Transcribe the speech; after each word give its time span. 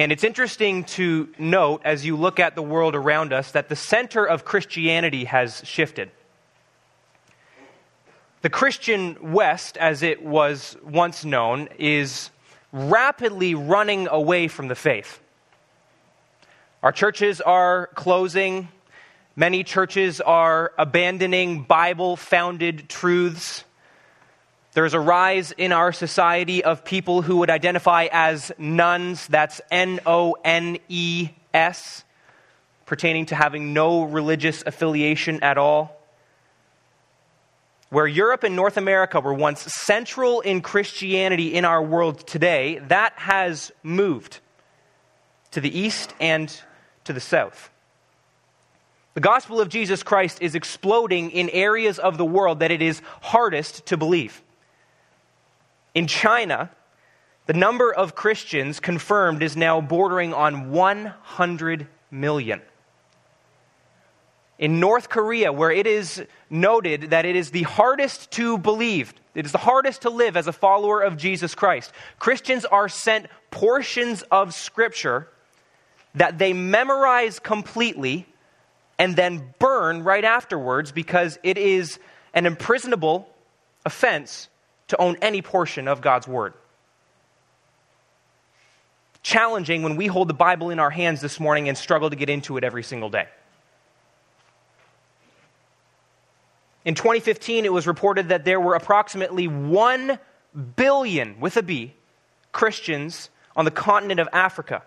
And 0.00 0.12
it's 0.12 0.24
interesting 0.24 0.84
to 0.84 1.28
note 1.38 1.82
as 1.84 2.06
you 2.06 2.16
look 2.16 2.40
at 2.40 2.54
the 2.54 2.62
world 2.62 2.94
around 2.94 3.34
us 3.34 3.50
that 3.50 3.68
the 3.68 3.76
center 3.76 4.24
of 4.24 4.46
Christianity 4.46 5.26
has 5.26 5.60
shifted. 5.66 6.10
The 8.40 8.48
Christian 8.48 9.34
West, 9.34 9.76
as 9.76 10.02
it 10.02 10.24
was 10.24 10.74
once 10.82 11.22
known, 11.22 11.68
is 11.78 12.30
rapidly 12.72 13.54
running 13.54 14.08
away 14.08 14.48
from 14.48 14.68
the 14.68 14.74
faith. 14.74 15.20
Our 16.82 16.92
churches 16.92 17.42
are 17.42 17.88
closing. 17.88 18.68
Many 19.36 19.64
churches 19.64 20.22
are 20.22 20.72
abandoning 20.78 21.64
Bible 21.64 22.16
founded 22.16 22.88
truths. 22.88 23.64
There's 24.72 24.94
a 24.94 25.00
rise 25.00 25.50
in 25.52 25.72
our 25.72 25.92
society 25.92 26.62
of 26.62 26.84
people 26.84 27.22
who 27.22 27.38
would 27.38 27.50
identify 27.50 28.08
as 28.12 28.52
nones, 28.56 29.26
That's 29.26 29.60
N 29.70 29.98
O 30.06 30.36
N 30.44 30.78
E 30.88 31.30
S, 31.52 32.04
pertaining 32.86 33.26
to 33.26 33.34
having 33.34 33.72
no 33.72 34.04
religious 34.04 34.62
affiliation 34.64 35.42
at 35.42 35.58
all. 35.58 35.96
Where 37.88 38.06
Europe 38.06 38.44
and 38.44 38.54
North 38.54 38.76
America 38.76 39.18
were 39.18 39.34
once 39.34 39.62
central 39.62 40.40
in 40.40 40.60
Christianity 40.60 41.52
in 41.54 41.64
our 41.64 41.82
world 41.82 42.24
today, 42.24 42.78
that 42.86 43.14
has 43.16 43.72
moved 43.82 44.38
to 45.50 45.60
the 45.60 45.76
east 45.76 46.14
and 46.20 46.48
to 47.02 47.12
the 47.12 47.20
south. 47.20 47.70
The 49.14 49.20
gospel 49.20 49.60
of 49.60 49.68
Jesus 49.68 50.04
Christ 50.04 50.40
is 50.40 50.54
exploding 50.54 51.32
in 51.32 51.48
areas 51.48 51.98
of 51.98 52.16
the 52.16 52.24
world 52.24 52.60
that 52.60 52.70
it 52.70 52.80
is 52.80 53.02
hardest 53.20 53.86
to 53.86 53.96
believe. 53.96 54.40
In 55.94 56.06
China, 56.06 56.70
the 57.46 57.52
number 57.52 57.92
of 57.92 58.14
Christians 58.14 58.78
confirmed 58.80 59.42
is 59.42 59.56
now 59.56 59.80
bordering 59.80 60.32
on 60.32 60.70
100 60.70 61.86
million. 62.10 62.62
In 64.58 64.78
North 64.78 65.08
Korea, 65.08 65.52
where 65.52 65.70
it 65.70 65.86
is 65.86 66.22
noted 66.50 67.10
that 67.10 67.24
it 67.24 67.34
is 67.34 67.50
the 67.50 67.62
hardest 67.62 68.30
to 68.32 68.58
believe, 68.58 69.14
it 69.34 69.46
is 69.46 69.52
the 69.52 69.58
hardest 69.58 70.02
to 70.02 70.10
live 70.10 70.36
as 70.36 70.46
a 70.46 70.52
follower 70.52 71.00
of 71.00 71.16
Jesus 71.16 71.54
Christ, 71.54 71.92
Christians 72.18 72.64
are 72.66 72.88
sent 72.88 73.26
portions 73.50 74.22
of 74.30 74.54
Scripture 74.54 75.28
that 76.14 76.38
they 76.38 76.52
memorize 76.52 77.38
completely 77.38 78.26
and 78.98 79.16
then 79.16 79.54
burn 79.58 80.04
right 80.04 80.24
afterwards 80.24 80.92
because 80.92 81.38
it 81.42 81.56
is 81.56 81.98
an 82.34 82.44
imprisonable 82.44 83.28
offense 83.86 84.48
to 84.90 85.00
own 85.00 85.16
any 85.22 85.40
portion 85.40 85.88
of 85.88 86.00
God's 86.00 86.28
Word. 86.28 86.52
Challenging 89.22 89.82
when 89.82 89.96
we 89.96 90.06
hold 90.06 90.28
the 90.28 90.34
Bible 90.34 90.70
in 90.70 90.78
our 90.78 90.90
hands 90.90 91.20
this 91.20 91.38
morning 91.38 91.68
and 91.68 91.78
struggle 91.78 92.10
to 92.10 92.16
get 92.16 92.28
into 92.28 92.56
it 92.56 92.64
every 92.64 92.82
single 92.82 93.08
day. 93.08 93.28
In 96.84 96.94
2015, 96.94 97.64
it 97.64 97.72
was 97.72 97.86
reported 97.86 98.30
that 98.30 98.44
there 98.44 98.58
were 98.58 98.74
approximately 98.74 99.46
1 99.46 100.18
billion, 100.76 101.38
with 101.38 101.56
a 101.56 101.62
B, 101.62 101.94
Christians 102.52 103.30
on 103.54 103.64
the 103.64 103.70
continent 103.70 104.18
of 104.18 104.28
Africa. 104.32 104.82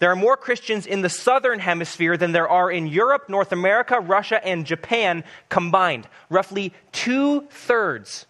There 0.00 0.10
are 0.10 0.16
more 0.16 0.36
Christians 0.36 0.84
in 0.86 1.00
the 1.00 1.08
southern 1.08 1.60
hemisphere 1.60 2.16
than 2.16 2.32
there 2.32 2.48
are 2.48 2.70
in 2.70 2.88
Europe, 2.88 3.28
North 3.28 3.52
America, 3.52 4.00
Russia, 4.00 4.44
and 4.44 4.66
Japan 4.66 5.22
combined. 5.48 6.08
Roughly 6.28 6.74
two 6.90 7.42
thirds 7.48 8.26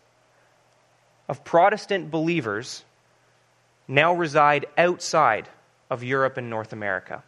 of 1.29 1.45
Protestant 1.45 2.11
believers 2.11 2.85
now 3.89 4.15
reside 4.15 4.67
outside 4.77 5.49
of 5.91 6.03
Europe 6.03 6.37
and 6.37 6.49
North 6.51 6.73
America. 6.73 7.23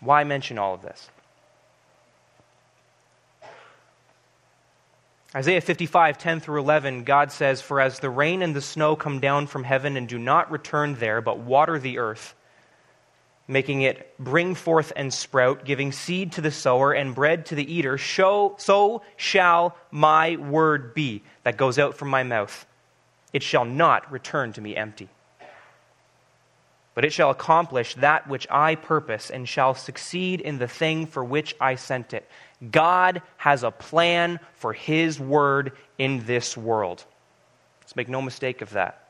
Why 0.00 0.24
mention 0.24 0.58
all 0.58 0.74
of 0.74 0.82
this? 0.82 1.08
Isaiah 5.34 5.60
55, 5.60 6.18
10 6.18 6.40
through 6.40 6.60
11, 6.60 7.04
God 7.04 7.30
says, 7.30 7.62
For 7.62 7.80
as 7.80 8.00
the 8.00 8.10
rain 8.10 8.42
and 8.42 8.54
the 8.54 8.60
snow 8.60 8.96
come 8.96 9.20
down 9.20 9.46
from 9.46 9.62
heaven 9.62 9.96
and 9.96 10.08
do 10.08 10.18
not 10.18 10.50
return 10.50 10.96
there, 10.96 11.20
but 11.20 11.38
water 11.38 11.78
the 11.78 11.98
earth, 11.98 12.34
making 13.50 13.82
it 13.82 14.14
bring 14.18 14.54
forth 14.54 14.92
and 14.96 15.12
sprout, 15.12 15.64
giving 15.64 15.92
seed 15.92 16.32
to 16.32 16.40
the 16.40 16.50
sower 16.50 16.92
and 16.92 17.14
bread 17.14 17.46
to 17.46 17.54
the 17.54 17.72
eater, 17.72 17.98
so 17.98 19.02
shall 19.16 19.76
my 19.90 20.36
word 20.36 20.94
be 20.94 21.22
that 21.42 21.56
goes 21.56 21.78
out 21.78 21.96
from 21.96 22.08
my 22.08 22.22
mouth. 22.22 22.66
It 23.32 23.42
shall 23.42 23.64
not 23.64 24.10
return 24.10 24.52
to 24.54 24.60
me 24.60 24.76
empty 24.76 25.08
but 26.94 27.04
it 27.06 27.12
shall 27.12 27.30
accomplish 27.30 27.94
that 27.94 28.28
which 28.28 28.46
I 28.50 28.74
purpose 28.74 29.30
and 29.30 29.48
shall 29.48 29.74
succeed 29.74 30.40
in 30.40 30.58
the 30.58 30.68
thing 30.68 31.06
for 31.06 31.24
which 31.24 31.54
I 31.60 31.76
sent 31.76 32.12
it. 32.12 32.28
God 32.70 33.22
has 33.36 33.62
a 33.62 33.70
plan 33.70 34.40
for 34.56 34.72
His 34.72 35.18
word 35.18 35.72
in 35.98 36.26
this 36.26 36.56
world. 36.58 37.04
Let's 37.80 37.96
make 37.96 38.08
no 38.08 38.20
mistake 38.20 38.60
of 38.60 38.70
that. 38.70 39.09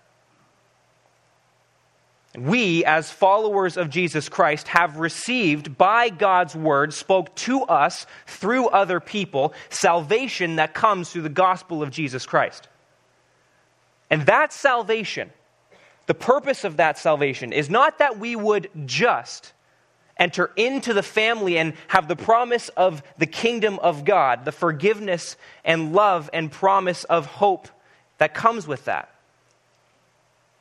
We, 2.36 2.84
as 2.84 3.10
followers 3.10 3.76
of 3.76 3.90
Jesus 3.90 4.28
Christ, 4.28 4.68
have 4.68 4.98
received 4.98 5.76
by 5.76 6.10
God's 6.10 6.54
word, 6.54 6.94
spoke 6.94 7.34
to 7.36 7.62
us 7.62 8.06
through 8.26 8.68
other 8.68 9.00
people, 9.00 9.52
salvation 9.68 10.56
that 10.56 10.74
comes 10.74 11.10
through 11.10 11.22
the 11.22 11.28
gospel 11.28 11.82
of 11.82 11.90
Jesus 11.90 12.26
Christ. 12.26 12.68
And 14.10 14.26
that 14.26 14.52
salvation 14.52 15.30
the 16.10 16.14
purpose 16.14 16.64
of 16.64 16.78
that 16.78 16.98
salvation 16.98 17.52
is 17.52 17.70
not 17.70 17.98
that 17.98 18.18
we 18.18 18.34
would 18.34 18.68
just 18.84 19.52
enter 20.16 20.50
into 20.56 20.92
the 20.92 21.04
family 21.04 21.56
and 21.56 21.72
have 21.86 22.08
the 22.08 22.16
promise 22.16 22.68
of 22.70 23.00
the 23.18 23.26
kingdom 23.26 23.78
of 23.78 24.04
God, 24.04 24.44
the 24.44 24.50
forgiveness 24.50 25.36
and 25.64 25.92
love 25.92 26.28
and 26.32 26.50
promise 26.50 27.04
of 27.04 27.26
hope 27.26 27.68
that 28.18 28.34
comes 28.34 28.66
with 28.66 28.86
that. 28.86 29.08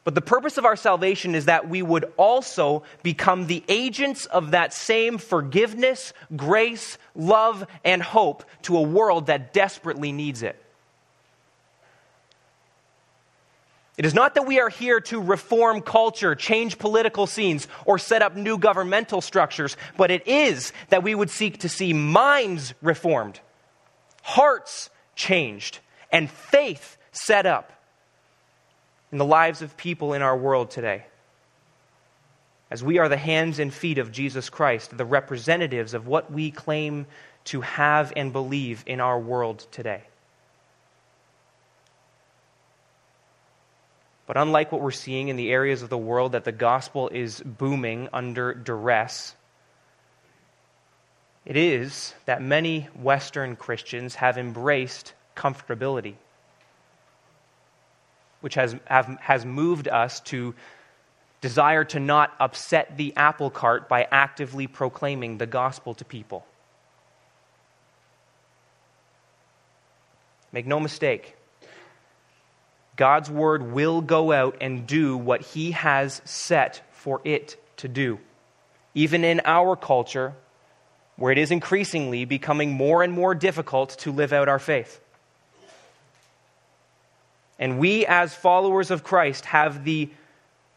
But 0.03 0.15
the 0.15 0.21
purpose 0.21 0.57
of 0.57 0.65
our 0.65 0.75
salvation 0.75 1.35
is 1.35 1.45
that 1.45 1.69
we 1.69 1.81
would 1.81 2.11
also 2.17 2.83
become 3.03 3.47
the 3.47 3.63
agents 3.67 4.25
of 4.25 4.51
that 4.51 4.73
same 4.73 5.17
forgiveness, 5.17 6.13
grace, 6.35 6.97
love, 7.15 7.67
and 7.83 8.01
hope 8.01 8.43
to 8.63 8.77
a 8.77 8.81
world 8.81 9.27
that 9.27 9.53
desperately 9.53 10.11
needs 10.11 10.41
it. 10.41 10.61
It 13.97 14.05
is 14.05 14.13
not 14.13 14.35
that 14.35 14.47
we 14.47 14.61
are 14.61 14.69
here 14.69 15.01
to 15.01 15.21
reform 15.21 15.81
culture, 15.81 16.33
change 16.33 16.79
political 16.79 17.27
scenes, 17.27 17.67
or 17.83 17.99
set 17.99 18.21
up 18.21 18.33
new 18.33 18.57
governmental 18.57 19.19
structures, 19.19 19.75
but 19.97 20.09
it 20.09 20.25
is 20.25 20.71
that 20.87 21.03
we 21.03 21.13
would 21.13 21.29
seek 21.29 21.59
to 21.59 21.69
see 21.69 21.91
minds 21.91 22.73
reformed, 22.81 23.41
hearts 24.23 24.89
changed, 25.17 25.79
and 26.13 26.29
faith 26.29 26.97
set 27.11 27.45
up 27.45 27.73
in 29.11 29.17
the 29.17 29.25
lives 29.25 29.61
of 29.61 29.75
people 29.77 30.13
in 30.13 30.21
our 30.21 30.37
world 30.37 30.71
today. 30.71 31.05
As 32.71 32.83
we 32.83 32.99
are 32.99 33.09
the 33.09 33.17
hands 33.17 33.59
and 33.59 33.73
feet 33.73 33.97
of 33.97 34.11
Jesus 34.11 34.49
Christ, 34.49 34.95
the 34.95 35.05
representatives 35.05 35.93
of 35.93 36.07
what 36.07 36.31
we 36.31 36.51
claim 36.51 37.07
to 37.45 37.61
have 37.61 38.13
and 38.15 38.31
believe 38.31 38.83
in 38.85 38.99
our 38.99 39.19
world 39.19 39.65
today. 39.71 40.03
But 44.27 44.37
unlike 44.37 44.71
what 44.71 44.81
we're 44.81 44.91
seeing 44.91 45.29
in 45.29 45.37
the 45.37 45.51
areas 45.51 45.81
of 45.81 45.89
the 45.89 45.97
world 45.97 46.33
that 46.33 46.43
the 46.43 46.51
gospel 46.51 47.09
is 47.09 47.41
booming 47.41 48.09
under 48.13 48.53
duress, 48.53 49.33
it 51.45 51.57
is 51.57 52.13
that 52.25 52.39
many 52.39 52.81
Western 52.93 53.55
Christians 53.55 54.13
have 54.13 54.37
embraced 54.37 55.13
comfortability, 55.35 56.13
which 58.41 58.55
has, 58.55 58.75
have, 58.85 59.05
has 59.21 59.45
moved 59.45 59.87
us 59.87 60.19
to 60.21 60.55
desire 61.41 61.83
to 61.85 61.99
not 61.99 62.33
upset 62.39 62.97
the 62.97 63.13
apple 63.15 63.49
cart 63.49 63.87
by 63.87 64.07
actively 64.11 64.67
proclaiming 64.67 65.37
the 65.37 65.45
gospel 65.45 65.93
to 65.93 66.05
people. 66.05 66.45
Make 70.51 70.65
no 70.65 70.79
mistake, 70.79 71.35
God's 72.95 73.29
word 73.29 73.71
will 73.71 74.01
go 74.01 74.31
out 74.31 74.57
and 74.61 74.85
do 74.85 75.15
what 75.15 75.41
he 75.41 75.71
has 75.71 76.21
set 76.25 76.81
for 76.91 77.21
it 77.23 77.55
to 77.77 77.87
do. 77.87 78.19
Even 78.93 79.23
in 79.23 79.41
our 79.45 79.75
culture, 79.75 80.33
where 81.15 81.31
it 81.31 81.37
is 81.37 81.51
increasingly 81.51 82.25
becoming 82.25 82.73
more 82.73 83.03
and 83.03 83.13
more 83.13 83.35
difficult 83.35 83.91
to 83.99 84.11
live 84.11 84.33
out 84.33 84.49
our 84.49 84.59
faith. 84.59 84.99
And 87.59 87.77
we, 87.77 88.05
as 88.05 88.33
followers 88.33 88.89
of 88.89 89.03
Christ, 89.03 89.45
have 89.45 89.83
the 89.83 90.09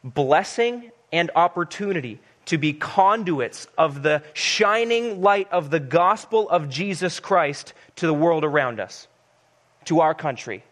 blessing 0.02 0.90
and 1.12 1.31
opportunity 1.37 2.20
to 2.46 2.58
be 2.58 2.73
conduits 2.73 3.69
of 3.79 4.02
the 4.02 4.23
shining 4.34 5.23
light 5.23 5.50
of 5.52 5.70
the 5.70 5.79
gospel 5.79 6.49
of 6.49 6.69
Jesus 6.69 7.20
Christ 7.20 7.73
to 7.96 8.06
the 8.06 8.14
world 8.14 8.43
around 8.43 8.81
us, 8.81 9.06
to 9.84 10.00
our 10.00 10.12
country, 10.12 10.64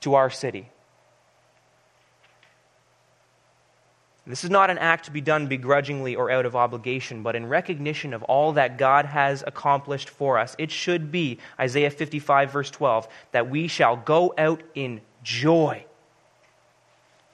to 0.00 0.14
our 0.14 0.30
city. 0.30 0.70
This 4.28 4.44
is 4.44 4.50
not 4.50 4.68
an 4.68 4.76
act 4.76 5.06
to 5.06 5.10
be 5.10 5.22
done 5.22 5.46
begrudgingly 5.46 6.14
or 6.14 6.30
out 6.30 6.44
of 6.44 6.54
obligation, 6.54 7.22
but 7.22 7.34
in 7.34 7.46
recognition 7.46 8.12
of 8.12 8.22
all 8.24 8.52
that 8.52 8.76
God 8.76 9.06
has 9.06 9.42
accomplished 9.46 10.10
for 10.10 10.38
us. 10.38 10.54
It 10.58 10.70
should 10.70 11.10
be, 11.10 11.38
Isaiah 11.58 11.90
55, 11.90 12.52
verse 12.52 12.70
12, 12.70 13.08
that 13.32 13.48
we 13.48 13.68
shall 13.68 13.96
go 13.96 14.34
out 14.36 14.62
in 14.74 15.00
joy 15.28 15.84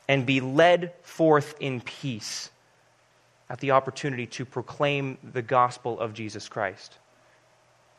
and 0.08 0.26
be 0.26 0.40
led 0.40 0.92
forth 1.02 1.54
in 1.60 1.80
peace 1.80 2.50
at 3.48 3.60
the 3.60 3.70
opportunity 3.70 4.26
to 4.26 4.44
proclaim 4.44 5.16
the 5.32 5.42
gospel 5.42 6.00
of 6.00 6.12
Jesus 6.12 6.48
Christ, 6.48 6.98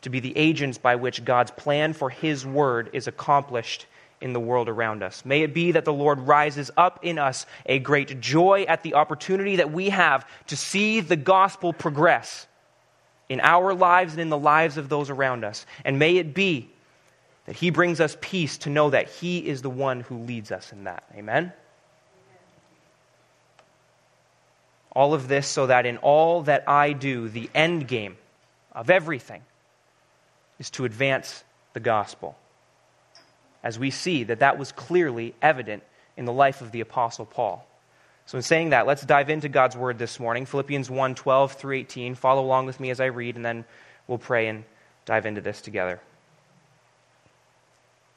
to 0.01 0.09
be 0.09 0.19
the 0.19 0.38
agents 0.38 0.77
by 0.77 0.95
which 0.95 1.24
God's 1.24 1.51
plan 1.51 1.94
for 1.94 2.09
His 2.09 2.45
word 2.45 2.89
is 2.92 3.07
accomplished 3.07 3.86
in 4.19 4.33
the 4.33 4.39
world 4.39 4.68
around 4.68 5.01
us. 5.01 5.24
May 5.24 5.44
it 5.44 5.53
be 5.53 5.71
that 5.71 5.86
the 5.86 5.94
Lord 5.94 6.19
rises 6.19 6.69
up 6.75 7.00
in 7.01 7.18
us 7.18 7.45
a 7.65 7.80
great 7.80 8.19
joy 8.19 8.65
at 8.68 8.83
the 8.83 8.95
opportunity 8.95 9.56
that 9.57 9.71
we 9.71 9.89
have 9.89 10.27
to 10.48 10.57
see 10.57 11.00
the 11.00 11.15
gospel 11.15 11.71
progress 11.71 12.48
in 13.30 13.39
our 13.39 13.74
lives 13.74 14.13
and 14.13 14.21
in 14.21 14.30
the 14.30 14.38
lives 14.38 14.75
of 14.77 14.89
those 14.89 15.09
around 15.09 15.45
us. 15.45 15.65
And 15.86 16.00
may 16.00 16.18
it 16.18 16.33
be 16.33 16.69
that 17.45 17.56
He 17.56 17.69
brings 17.69 18.00
us 18.00 18.18
peace 18.21 18.57
to 18.59 18.69
know 18.69 18.89
that 18.89 19.09
He 19.09 19.39
is 19.39 19.62
the 19.62 19.69
one 19.69 20.01
who 20.01 20.18
leads 20.19 20.51
us 20.51 20.71
in 20.71 20.86
that. 20.86 21.03
Amen? 21.15 21.53
All 24.92 25.13
of 25.13 25.27
this 25.27 25.47
so 25.47 25.68
that 25.68 25.86
in 25.86 25.97
all 25.97 26.44
that 26.44 26.68
I 26.68 26.94
do, 26.94 27.27
the 27.27 27.50
end 27.53 27.88
game 27.88 28.18
of 28.71 28.89
everything 28.89 29.42
is 30.57 30.69
to 30.71 30.86
advance 30.86 31.44
the 31.74 31.80
gospel 31.80 32.38
as 33.63 33.77
we 33.77 33.91
see 33.91 34.24
that 34.24 34.39
that 34.39 34.57
was 34.57 34.71
clearly 34.71 35.36
evident 35.41 35.83
in 36.15 36.25
the 36.25 36.31
life 36.31 36.62
of 36.62 36.71
the 36.71 36.81
Apostle 36.81 37.25
Paul. 37.25 37.68
So, 38.27 38.38
in 38.38 38.41
saying 38.41 38.69
that, 38.69 38.88
let's 38.88 39.06
dive 39.06 39.30
into 39.30 39.50
God's 39.50 39.75
Word 39.75 40.00
this 40.00 40.19
morning 40.19 40.45
Philippians 40.45 40.89
1 40.89 41.15
12 41.15 41.53
through 41.53 41.75
18. 41.75 42.15
Follow 42.15 42.44
along 42.44 42.65
with 42.65 42.80
me 42.80 42.89
as 42.89 43.00
I 43.00 43.06
read, 43.06 43.36
and 43.36 43.45
then 43.45 43.65
we'll 44.07 44.18
pray 44.18 44.48
and 44.48 44.63
dive 45.06 45.25
into 45.25 45.41
this 45.41 45.62
together. 45.62 46.00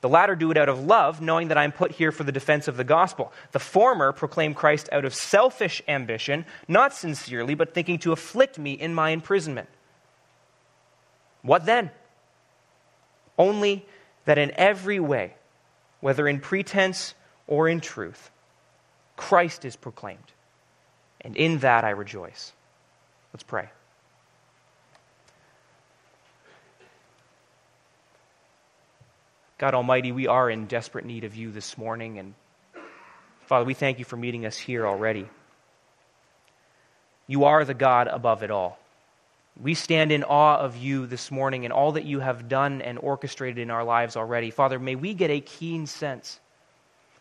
The 0.00 0.08
latter 0.08 0.36
do 0.36 0.50
it 0.50 0.56
out 0.56 0.68
of 0.68 0.84
love, 0.84 1.20
knowing 1.20 1.48
that 1.48 1.58
I 1.58 1.64
am 1.64 1.72
put 1.72 1.92
here 1.92 2.12
for 2.12 2.22
the 2.22 2.32
defense 2.32 2.68
of 2.68 2.76
the 2.76 2.84
gospel. 2.84 3.32
The 3.50 3.58
former 3.58 4.12
proclaim 4.12 4.54
Christ 4.54 4.88
out 4.92 5.04
of 5.04 5.12
selfish 5.12 5.82
ambition, 5.88 6.44
not 6.68 6.94
sincerely, 6.94 7.54
but 7.54 7.74
thinking 7.74 7.98
to 8.00 8.12
afflict 8.12 8.58
me 8.58 8.72
in 8.72 8.94
my 8.94 9.10
imprisonment. 9.10 9.68
What 11.42 11.66
then? 11.66 11.90
Only 13.36 13.86
that 14.24 14.38
in 14.38 14.52
every 14.52 15.00
way, 15.00 15.34
whether 16.00 16.28
in 16.28 16.40
pretense 16.40 17.14
or 17.46 17.68
in 17.68 17.80
truth, 17.80 18.30
Christ 19.16 19.64
is 19.64 19.74
proclaimed. 19.74 20.18
And 21.20 21.36
in 21.36 21.58
that 21.58 21.84
I 21.84 21.90
rejoice. 21.90 22.52
Let's 23.32 23.42
pray. 23.42 23.68
God 29.58 29.74
Almighty, 29.74 30.12
we 30.12 30.28
are 30.28 30.48
in 30.48 30.66
desperate 30.66 31.04
need 31.04 31.24
of 31.24 31.34
you 31.34 31.50
this 31.50 31.76
morning. 31.76 32.20
And 32.20 32.34
Father, 33.46 33.64
we 33.64 33.74
thank 33.74 33.98
you 33.98 34.04
for 34.04 34.16
meeting 34.16 34.46
us 34.46 34.56
here 34.56 34.86
already. 34.86 35.28
You 37.26 37.44
are 37.44 37.64
the 37.64 37.74
God 37.74 38.06
above 38.06 38.44
it 38.44 38.52
all. 38.52 38.78
We 39.60 39.74
stand 39.74 40.12
in 40.12 40.22
awe 40.22 40.58
of 40.58 40.76
you 40.76 41.06
this 41.06 41.32
morning 41.32 41.64
and 41.64 41.72
all 41.72 41.92
that 41.92 42.04
you 42.04 42.20
have 42.20 42.48
done 42.48 42.80
and 42.82 43.00
orchestrated 43.00 43.58
in 43.58 43.72
our 43.72 43.82
lives 43.82 44.16
already. 44.16 44.52
Father, 44.52 44.78
may 44.78 44.94
we 44.94 45.12
get 45.12 45.30
a 45.30 45.40
keen 45.40 45.88
sense 45.88 46.38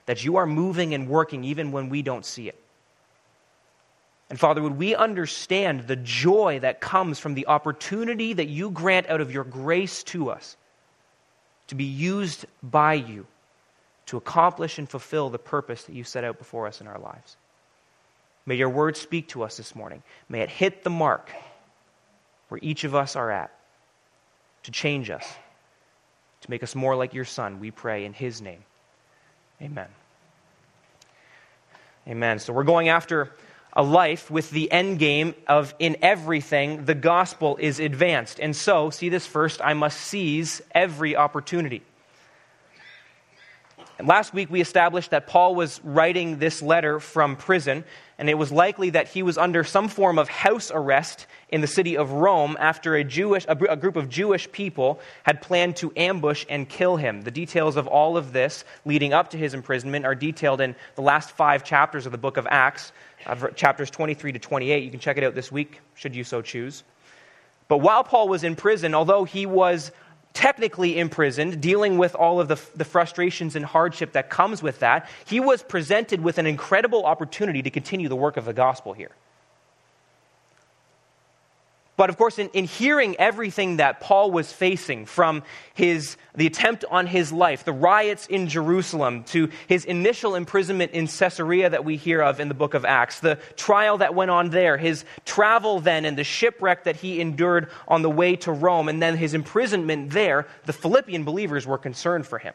that 0.05 0.23
you 0.23 0.35
are 0.35 0.45
moving 0.45 0.93
and 0.93 1.09
working 1.09 1.43
even 1.43 1.71
when 1.71 1.89
we 1.89 2.03
don't 2.03 2.23
see 2.23 2.47
it. 2.47 2.61
And 4.29 4.39
Father, 4.39 4.61
would 4.61 4.77
we 4.77 4.93
understand 4.93 5.87
the 5.87 5.95
joy 5.95 6.59
that 6.59 6.81
comes 6.81 7.17
from 7.17 7.33
the 7.33 7.47
opportunity 7.47 8.33
that 8.33 8.47
you 8.47 8.69
grant 8.69 9.09
out 9.09 9.21
of 9.21 9.31
your 9.31 9.43
grace 9.43 10.03
to 10.03 10.29
us 10.29 10.55
to 11.67 11.75
be 11.75 11.83
used 11.83 12.45
by 12.63 12.93
you 12.93 13.25
to 14.07 14.17
accomplish 14.17 14.77
and 14.77 14.89
fulfill 14.89 15.29
the 15.29 15.39
purpose 15.39 15.83
that 15.83 15.93
you 15.93 16.03
set 16.03 16.23
out 16.23 16.37
before 16.37 16.67
us 16.67 16.81
in 16.81 16.87
our 16.87 16.99
lives? 16.99 17.37
May 18.45 18.55
your 18.55 18.69
word 18.69 18.95
speak 18.95 19.27
to 19.29 19.43
us 19.43 19.57
this 19.57 19.75
morning. 19.75 20.01
May 20.29 20.39
it 20.41 20.49
hit 20.49 20.83
the 20.83 20.89
mark 20.89 21.31
where 22.47 22.59
each 22.63 22.85
of 22.85 22.95
us 22.95 23.15
are 23.15 23.29
at 23.29 23.51
to 24.63 24.71
change 24.71 25.09
us, 25.09 25.25
to 26.41 26.49
make 26.49 26.63
us 26.63 26.75
more 26.75 26.95
like 26.95 27.13
your 27.13 27.25
Son, 27.25 27.59
we 27.59 27.71
pray 27.71 28.05
in 28.05 28.13
his 28.13 28.41
name. 28.41 28.63
Amen. 29.61 29.87
Amen. 32.07 32.39
So 32.39 32.53
we're 32.53 32.63
going 32.63 32.89
after 32.89 33.33
a 33.77 33.83
life 33.83 34.31
with 34.31 34.49
the 34.49 34.71
end 34.71 34.97
game 34.97 35.35
of 35.47 35.75
in 35.77 35.95
everything 36.01 36.85
the 36.85 36.95
gospel 36.95 37.57
is 37.59 37.79
advanced. 37.79 38.39
And 38.39 38.55
so, 38.55 38.89
see 38.89 39.09
this 39.09 39.27
first, 39.27 39.61
I 39.63 39.73
must 39.75 40.01
seize 40.01 40.63
every 40.73 41.15
opportunity. 41.15 41.83
And 43.99 44.07
last 44.07 44.33
week 44.33 44.51
we 44.51 44.61
established 44.61 45.11
that 45.11 45.25
Paul 45.25 45.55
was 45.55 45.81
writing 45.83 46.37
this 46.37 46.61
letter 46.61 46.99
from 46.99 47.35
prison, 47.35 47.83
and 48.19 48.29
it 48.29 48.35
was 48.35 48.51
likely 48.51 48.91
that 48.91 49.07
he 49.07 49.23
was 49.23 49.39
under 49.39 49.63
some 49.63 49.87
form 49.87 50.19
of 50.19 50.29
house 50.29 50.71
arrest 50.71 51.25
in 51.49 51.61
the 51.61 51.67
city 51.67 51.97
of 51.97 52.11
Rome 52.11 52.57
after 52.59 52.95
a, 52.95 53.03
Jewish, 53.03 53.45
a, 53.47 53.55
group 53.75 53.95
of 53.95 54.07
Jewish 54.07 54.51
people 54.51 54.99
had 55.23 55.41
planned 55.41 55.77
to 55.77 55.91
ambush 55.95 56.45
and 56.47 56.69
kill 56.69 56.97
him. 56.97 57.21
The 57.21 57.31
details 57.31 57.75
of 57.75 57.87
all 57.87 58.17
of 58.17 58.33
this 58.33 58.65
leading 58.85 59.13
up 59.13 59.31
to 59.31 59.37
his 59.37 59.55
imprisonment 59.55 60.05
are 60.05 60.15
detailed 60.15 60.61
in 60.61 60.75
the 60.95 61.01
last 61.01 61.31
five 61.31 61.63
chapters 61.63 62.05
of 62.05 62.11
the 62.11 62.17
book 62.19 62.37
of 62.37 62.47
Acts, 62.49 62.91
chapters 63.55 63.89
23 63.89 64.33
to 64.33 64.39
28. 64.39 64.83
You 64.83 64.91
can 64.91 64.99
check 64.99 65.17
it 65.17 65.23
out 65.23 65.35
this 65.35 65.51
week, 65.51 65.79
should 65.95 66.15
you 66.15 66.23
so 66.23 66.41
choose. 66.41 66.83
But 67.67 67.79
while 67.79 68.03
Paul 68.03 68.27
was 68.27 68.43
in 68.43 68.55
prison, 68.55 68.95
although 68.95 69.23
he 69.23 69.45
was 69.45 69.91
technically 70.33 70.99
imprisoned, 70.99 71.59
dealing 71.61 71.97
with 71.97 72.15
all 72.15 72.39
of 72.39 72.47
the, 72.47 72.61
the 72.75 72.85
frustrations 72.85 73.55
and 73.55 73.65
hardship 73.65 74.11
that 74.13 74.29
comes 74.29 74.61
with 74.61 74.79
that, 74.79 75.09
he 75.25 75.39
was 75.39 75.63
presented 75.63 76.21
with 76.21 76.37
an 76.37 76.45
incredible 76.45 77.05
opportunity 77.05 77.61
to 77.61 77.69
continue 77.69 78.07
the 78.07 78.15
work 78.15 78.37
of 78.37 78.45
the 78.45 78.53
gospel 78.53 78.93
here. 78.93 79.11
But 81.97 82.11
of 82.11 82.17
course, 82.17 82.37
in, 82.37 82.49
in 82.49 82.65
hearing 82.65 83.15
everything 83.17 83.77
that 83.77 83.99
Paul 83.99 84.29
was 84.29 84.53
facing 84.53 85.07
from 85.07 85.41
his, 85.73 86.15
the 86.35 86.45
attempt 86.45 86.85
on 86.91 87.07
his 87.07 87.33
life, 87.33 87.65
the 87.65 87.73
riots 87.73 88.27
in 88.27 88.47
Jerusalem, 88.47 89.23
to 89.25 89.49
his 89.67 89.83
initial 89.83 90.35
imprisonment 90.35 90.91
in 90.91 91.07
Caesarea 91.07 91.71
that 91.71 91.83
we 91.83 91.97
hear 91.97 92.21
of 92.21 92.39
in 92.39 92.49
the 92.49 92.53
book 92.53 92.75
of 92.75 92.85
Acts, 92.85 93.19
the 93.19 93.39
trial 93.55 93.97
that 93.97 94.13
went 94.13 94.29
on 94.29 94.51
there, 94.51 94.77
his 94.77 95.05
travel 95.25 95.79
then 95.79 96.05
and 96.05 96.15
the 96.15 96.23
shipwreck 96.23 96.83
that 96.83 96.97
he 96.97 97.19
endured 97.19 97.67
on 97.87 98.03
the 98.03 98.11
way 98.11 98.35
to 98.37 98.51
Rome, 98.51 98.89
and 98.89 99.01
then 99.01 99.17
his 99.17 99.33
imprisonment 99.33 100.11
there, 100.11 100.45
the 100.65 100.73
Philippian 100.73 101.23
believers 101.23 101.65
were 101.65 101.79
concerned 101.79 102.27
for 102.27 102.37
him. 102.37 102.53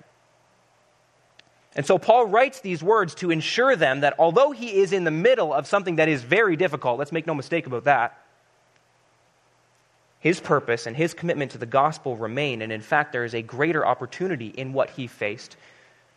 And 1.74 1.84
so 1.84 1.98
Paul 1.98 2.26
writes 2.26 2.60
these 2.60 2.80
words 2.80 3.16
to 3.16 3.32
ensure 3.32 3.74
them 3.74 4.00
that 4.00 4.14
although 4.20 4.52
he 4.52 4.76
is 4.76 4.92
in 4.92 5.02
the 5.02 5.10
middle 5.10 5.52
of 5.52 5.66
something 5.66 5.96
that 5.96 6.08
is 6.08 6.22
very 6.22 6.54
difficult, 6.54 6.98
let's 6.98 7.10
make 7.10 7.26
no 7.26 7.34
mistake 7.34 7.66
about 7.66 7.84
that, 7.84 8.21
his 10.22 10.38
purpose 10.38 10.86
and 10.86 10.96
his 10.96 11.14
commitment 11.14 11.50
to 11.50 11.58
the 11.58 11.66
gospel 11.66 12.16
remain. 12.16 12.62
And 12.62 12.70
in 12.70 12.80
fact, 12.80 13.10
there 13.10 13.24
is 13.24 13.34
a 13.34 13.42
greater 13.42 13.84
opportunity 13.84 14.46
in 14.46 14.72
what 14.72 14.88
he 14.90 15.08
faced 15.08 15.56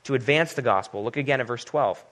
to 0.03 0.13
advance 0.13 0.53
the 0.53 0.61
gospel. 0.61 1.03
Look 1.03 1.17
again 1.17 1.41
at 1.41 1.47
verse 1.47 1.63
12. 1.63 2.05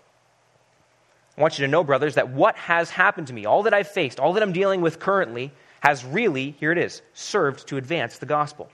I 1.38 1.42
want 1.42 1.60
you 1.60 1.66
to 1.68 1.72
know, 1.72 1.84
brothers, 1.84 2.16
that 2.16 2.30
what 2.30 2.56
has 2.56 2.90
happened 2.90 3.28
to 3.28 3.34
me, 3.34 3.46
all 3.46 3.62
that 3.64 3.76
I've 3.76 3.88
faced, 3.88 4.20
all 4.20 4.34
that 4.34 4.42
I'm 4.42 4.54
dealing 4.54 4.82
with 4.82 5.00
currently, 5.00 5.52
has 5.82 6.04
really, 6.04 6.56
here 6.60 6.72
it 6.72 6.80
is, 6.80 7.04
served 7.14 7.68
to 7.68 7.78
advance 7.78 8.18
the 8.18 8.26
gospel. 8.26 8.72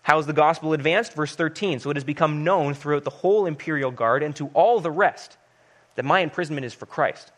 How 0.00 0.18
is 0.18 0.24
the 0.24 0.32
gospel 0.32 0.72
advanced? 0.72 1.12
Verse 1.12 1.36
13. 1.36 1.80
So 1.80 1.90
it 1.90 1.96
has 1.96 2.04
become 2.04 2.44
known 2.44 2.72
throughout 2.72 3.04
the 3.04 3.10
whole 3.10 3.44
imperial 3.44 3.90
guard 3.90 4.22
and 4.22 4.34
to 4.36 4.46
all 4.54 4.80
the 4.80 4.90
rest 4.90 5.36
that 5.96 6.06
my 6.06 6.20
imprisonment 6.20 6.64
is 6.64 6.72
for 6.72 6.86
Christ. 6.86 7.30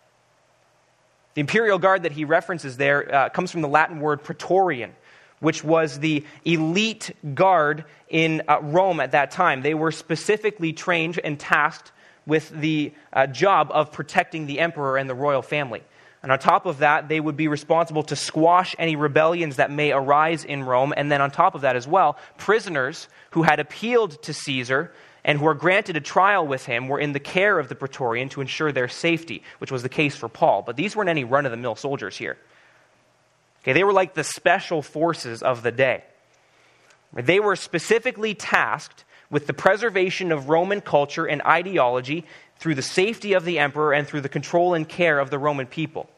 The 1.34 1.40
imperial 1.40 1.78
guard 1.78 2.02
that 2.02 2.12
he 2.12 2.24
references 2.24 2.76
there 2.76 3.14
uh, 3.14 3.28
comes 3.30 3.50
from 3.50 3.62
the 3.62 3.68
Latin 3.68 4.00
word 4.00 4.22
praetorian, 4.22 4.92
which 5.40 5.64
was 5.64 5.98
the 5.98 6.24
elite 6.44 7.10
guard 7.34 7.84
in 8.08 8.42
uh, 8.48 8.60
Rome 8.60 9.00
at 9.00 9.12
that 9.12 9.30
time. 9.30 9.62
They 9.62 9.74
were 9.74 9.92
specifically 9.92 10.72
trained 10.72 11.18
and 11.22 11.40
tasked 11.40 11.92
with 12.26 12.50
the 12.50 12.92
uh, 13.12 13.26
job 13.26 13.70
of 13.72 13.92
protecting 13.92 14.46
the 14.46 14.60
emperor 14.60 14.96
and 14.96 15.08
the 15.08 15.14
royal 15.14 15.42
family. 15.42 15.82
And 16.22 16.30
on 16.30 16.38
top 16.38 16.66
of 16.66 16.78
that, 16.78 17.08
they 17.08 17.18
would 17.18 17.36
be 17.36 17.48
responsible 17.48 18.04
to 18.04 18.14
squash 18.14 18.76
any 18.78 18.94
rebellions 18.94 19.56
that 19.56 19.72
may 19.72 19.90
arise 19.90 20.44
in 20.44 20.62
Rome. 20.62 20.94
And 20.96 21.10
then 21.10 21.20
on 21.20 21.32
top 21.32 21.56
of 21.56 21.62
that 21.62 21.74
as 21.74 21.88
well, 21.88 22.16
prisoners 22.36 23.08
who 23.30 23.42
had 23.42 23.58
appealed 23.58 24.22
to 24.22 24.32
Caesar 24.32 24.92
and 25.24 25.38
who 25.38 25.44
were 25.44 25.54
granted 25.54 25.96
a 25.96 26.00
trial 26.00 26.46
with 26.46 26.66
him 26.66 26.88
were 26.88 26.98
in 26.98 27.12
the 27.12 27.20
care 27.20 27.58
of 27.58 27.68
the 27.68 27.74
praetorian 27.74 28.28
to 28.30 28.40
ensure 28.40 28.72
their 28.72 28.88
safety, 28.88 29.42
which 29.58 29.70
was 29.70 29.82
the 29.82 29.88
case 29.88 30.16
for 30.16 30.28
Paul. 30.28 30.62
But 30.62 30.76
these 30.76 30.96
weren't 30.96 31.08
any 31.08 31.24
run 31.24 31.46
of 31.46 31.52
the 31.52 31.56
mill 31.56 31.76
soldiers 31.76 32.16
here. 32.16 32.36
Okay, 33.62 33.72
they 33.72 33.84
were 33.84 33.92
like 33.92 34.14
the 34.14 34.24
special 34.24 34.82
forces 34.82 35.42
of 35.42 35.62
the 35.62 35.70
day. 35.70 36.02
They 37.12 37.38
were 37.38 37.56
specifically 37.56 38.34
tasked 38.34 39.04
with 39.30 39.46
the 39.46 39.52
preservation 39.52 40.32
of 40.32 40.48
Roman 40.48 40.80
culture 40.80 41.26
and 41.26 41.40
ideology 41.42 42.24
through 42.58 42.74
the 42.74 42.82
safety 42.82 43.34
of 43.34 43.44
the 43.44 43.58
emperor 43.58 43.92
and 43.92 44.06
through 44.06 44.22
the 44.22 44.28
control 44.28 44.74
and 44.74 44.88
care 44.88 45.18
of 45.18 45.30
the 45.30 45.38
Roman 45.38 45.66
people. 45.66 46.08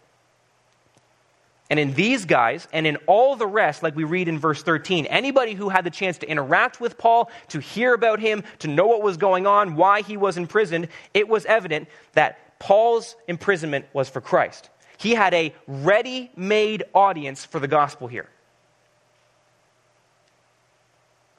And 1.70 1.80
in 1.80 1.94
these 1.94 2.26
guys, 2.26 2.68
and 2.72 2.86
in 2.86 2.96
all 3.06 3.36
the 3.36 3.46
rest, 3.46 3.82
like 3.82 3.96
we 3.96 4.04
read 4.04 4.28
in 4.28 4.38
verse 4.38 4.62
13, 4.62 5.06
anybody 5.06 5.54
who 5.54 5.70
had 5.70 5.84
the 5.84 5.90
chance 5.90 6.18
to 6.18 6.28
interact 6.28 6.80
with 6.80 6.98
Paul, 6.98 7.30
to 7.48 7.58
hear 7.58 7.94
about 7.94 8.20
him, 8.20 8.44
to 8.58 8.68
know 8.68 8.86
what 8.86 9.02
was 9.02 9.16
going 9.16 9.46
on, 9.46 9.74
why 9.74 10.02
he 10.02 10.16
was 10.16 10.36
imprisoned, 10.36 10.88
it 11.14 11.26
was 11.26 11.46
evident 11.46 11.88
that 12.12 12.58
Paul's 12.58 13.16
imprisonment 13.26 13.86
was 13.94 14.10
for 14.10 14.20
Christ. 14.20 14.68
He 14.98 15.14
had 15.14 15.32
a 15.32 15.54
ready 15.66 16.30
made 16.36 16.84
audience 16.94 17.44
for 17.44 17.58
the 17.58 17.68
gospel 17.68 18.08
here. 18.08 18.28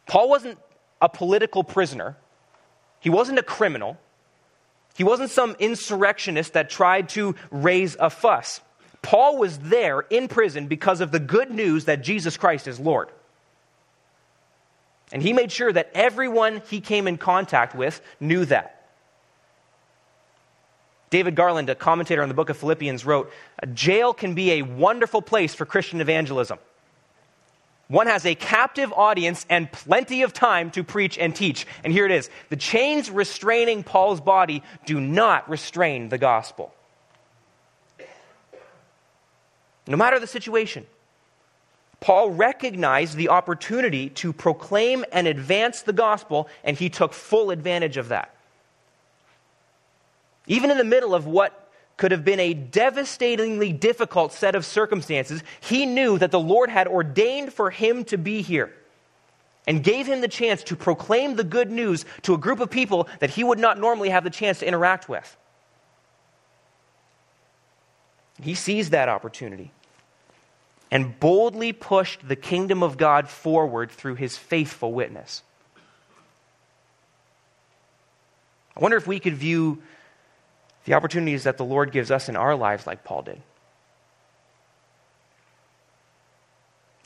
Paul 0.07 0.29
wasn't 0.29 0.59
a 1.01 1.09
political 1.09 1.63
prisoner, 1.63 2.17
he 2.99 3.09
wasn't 3.09 3.37
a 3.37 3.43
criminal, 3.43 3.97
he 4.95 5.03
wasn't 5.03 5.29
some 5.29 5.55
insurrectionist 5.59 6.53
that 6.53 6.69
tried 6.69 7.09
to 7.09 7.35
raise 7.51 7.95
a 7.99 8.09
fuss. 8.09 8.61
Paul 9.05 9.37
was 9.37 9.59
there 9.59 9.99
in 9.99 10.27
prison 10.27 10.65
because 10.65 10.99
of 10.99 11.11
the 11.11 11.19
good 11.19 11.51
news 11.51 11.85
that 11.85 12.01
Jesus 12.01 12.37
Christ 12.37 12.67
is 12.67 12.79
Lord. 12.79 13.09
And 15.11 15.21
he 15.21 15.31
made 15.31 15.51
sure 15.51 15.71
that 15.71 15.91
everyone 15.93 16.63
he 16.71 16.81
came 16.81 17.07
in 17.07 17.19
contact 17.19 17.75
with 17.75 18.01
knew 18.19 18.45
that. 18.45 18.87
David 21.11 21.35
Garland, 21.35 21.69
a 21.69 21.75
commentator 21.75 22.23
on 22.23 22.29
the 22.29 22.33
book 22.33 22.49
of 22.49 22.57
Philippians, 22.57 23.05
wrote 23.05 23.31
A 23.59 23.67
jail 23.67 24.11
can 24.11 24.33
be 24.33 24.53
a 24.53 24.63
wonderful 24.63 25.21
place 25.21 25.53
for 25.53 25.67
Christian 25.67 26.01
evangelism. 26.01 26.57
One 27.87 28.07
has 28.07 28.25
a 28.25 28.33
captive 28.33 28.91
audience 28.91 29.45
and 29.51 29.71
plenty 29.71 30.23
of 30.23 30.33
time 30.33 30.71
to 30.71 30.83
preach 30.83 31.19
and 31.19 31.35
teach. 31.35 31.67
And 31.83 31.93
here 31.93 32.07
it 32.07 32.11
is 32.11 32.31
the 32.49 32.55
chains 32.55 33.11
restraining 33.11 33.83
Paul's 33.83 34.19
body 34.19 34.63
do 34.87 34.99
not 34.99 35.47
restrain 35.47 36.09
the 36.09 36.17
gospel. 36.17 36.73
No 39.87 39.97
matter 39.97 40.19
the 40.19 40.27
situation, 40.27 40.85
Paul 41.99 42.31
recognized 42.31 43.17
the 43.17 43.29
opportunity 43.29 44.09
to 44.09 44.33
proclaim 44.33 45.05
and 45.11 45.27
advance 45.27 45.81
the 45.81 45.93
gospel, 45.93 46.47
and 46.63 46.77
he 46.77 46.89
took 46.89 47.13
full 47.13 47.51
advantage 47.51 47.97
of 47.97 48.09
that. 48.09 48.33
Even 50.47 50.71
in 50.71 50.77
the 50.77 50.83
middle 50.83 51.15
of 51.15 51.25
what 51.25 51.69
could 51.97 52.11
have 52.11 52.25
been 52.25 52.39
a 52.39 52.53
devastatingly 52.53 53.71
difficult 53.71 54.33
set 54.33 54.55
of 54.55 54.65
circumstances, 54.65 55.43
he 55.61 55.85
knew 55.85 56.17
that 56.17 56.31
the 56.31 56.39
Lord 56.39 56.69
had 56.69 56.87
ordained 56.87 57.53
for 57.53 57.69
him 57.69 58.03
to 58.05 58.17
be 58.17 58.41
here 58.41 58.73
and 59.65 59.83
gave 59.83 60.05
him 60.05 60.21
the 60.21 60.27
chance 60.27 60.63
to 60.63 60.75
proclaim 60.75 61.35
the 61.35 61.43
good 61.43 61.71
news 61.71 62.05
to 62.23 62.33
a 62.33 62.37
group 62.37 62.59
of 62.59 62.69
people 62.69 63.07
that 63.19 63.31
he 63.31 63.43
would 63.43 63.59
not 63.59 63.79
normally 63.79 64.09
have 64.09 64.23
the 64.23 64.29
chance 64.29 64.59
to 64.59 64.67
interact 64.67 65.09
with. 65.09 65.35
He 68.41 68.53
seized 68.53 68.91
that 68.91 69.09
opportunity 69.09 69.71
and 70.95 71.19
boldly 71.19 71.73
pushed 71.73 72.25
the 72.25 72.37
kingdom 72.37 72.81
of 72.81 72.95
God 72.95 73.27
forward 73.27 73.91
through 73.91 74.15
his 74.15 74.37
faithful 74.37 74.93
witness. 74.93 75.43
I 78.77 78.79
wonder 78.79 78.95
if 78.95 79.05
we 79.05 79.19
could 79.19 79.33
view 79.33 79.83
the 80.85 80.93
opportunities 80.93 81.43
that 81.43 81.57
the 81.57 81.65
Lord 81.65 81.91
gives 81.91 82.11
us 82.11 82.29
in 82.29 82.37
our 82.37 82.55
lives, 82.55 82.87
like 82.87 83.03
Paul 83.03 83.23
did. 83.23 83.41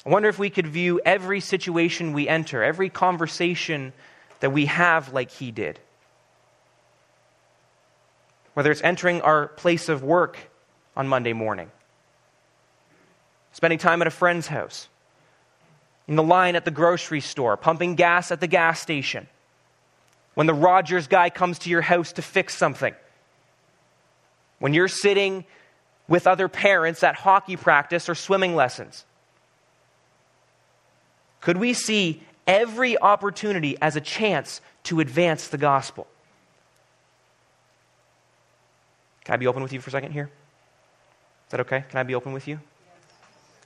I 0.05 0.09
wonder 0.09 0.29
if 0.29 0.37
we 0.37 0.51
could 0.51 0.67
view 0.67 1.01
every 1.03 1.39
situation 1.39 2.13
we 2.13 2.27
enter, 2.27 2.61
every 2.61 2.89
conversation 2.89 3.91
that 4.39 4.51
we 4.51 4.67
have, 4.67 5.13
like 5.13 5.31
he 5.31 5.49
did. 5.49 5.79
Whether 8.53 8.69
it's 8.69 8.83
entering 8.83 9.21
our 9.21 9.47
place 9.47 9.89
of 9.89 10.03
work 10.03 10.37
on 10.95 11.07
Monday 11.07 11.33
morning, 11.33 11.71
spending 13.59 13.77
time 13.77 13.99
at 13.99 14.07
a 14.07 14.09
friend's 14.09 14.47
house, 14.47 14.87
in 16.07 16.15
the 16.15 16.23
line 16.23 16.55
at 16.55 16.63
the 16.63 16.71
grocery 16.71 17.19
store, 17.19 17.57
pumping 17.57 17.95
gas 17.95 18.31
at 18.31 18.39
the 18.39 18.47
gas 18.47 18.79
station, 18.79 19.27
when 20.33 20.47
the 20.47 20.53
Rogers 20.53 21.07
guy 21.07 21.29
comes 21.29 21.59
to 21.59 21.69
your 21.69 21.81
house 21.81 22.13
to 22.13 22.21
fix 22.21 22.55
something 22.55 22.95
when 24.59 24.73
you're 24.73 24.87
sitting 24.87 25.43
with 26.07 26.25
other 26.25 26.47
parents 26.47 27.03
at 27.03 27.15
hockey 27.15 27.57
practice 27.57 28.07
or 28.07 28.15
swimming 28.15 28.55
lessons? 28.55 29.03
Could 31.41 31.57
we 31.57 31.73
see 31.73 32.23
every 32.47 32.97
opportunity 32.97 33.77
as 33.81 33.97
a 33.97 34.01
chance 34.01 34.61
to 34.83 35.01
advance 35.01 35.49
the 35.49 35.57
gospel? 35.57 36.07
Can 39.25 39.33
I 39.33 39.37
be 39.37 39.47
open 39.47 39.61
with 39.61 39.73
you 39.73 39.81
for 39.81 39.89
a 39.89 39.91
second 39.91 40.13
here? 40.13 40.29
Is 41.47 41.51
that 41.51 41.59
okay? 41.59 41.83
Can 41.89 41.99
I 41.99 42.03
be 42.03 42.15
open 42.15 42.31
with 42.31 42.47
you? 42.47 42.61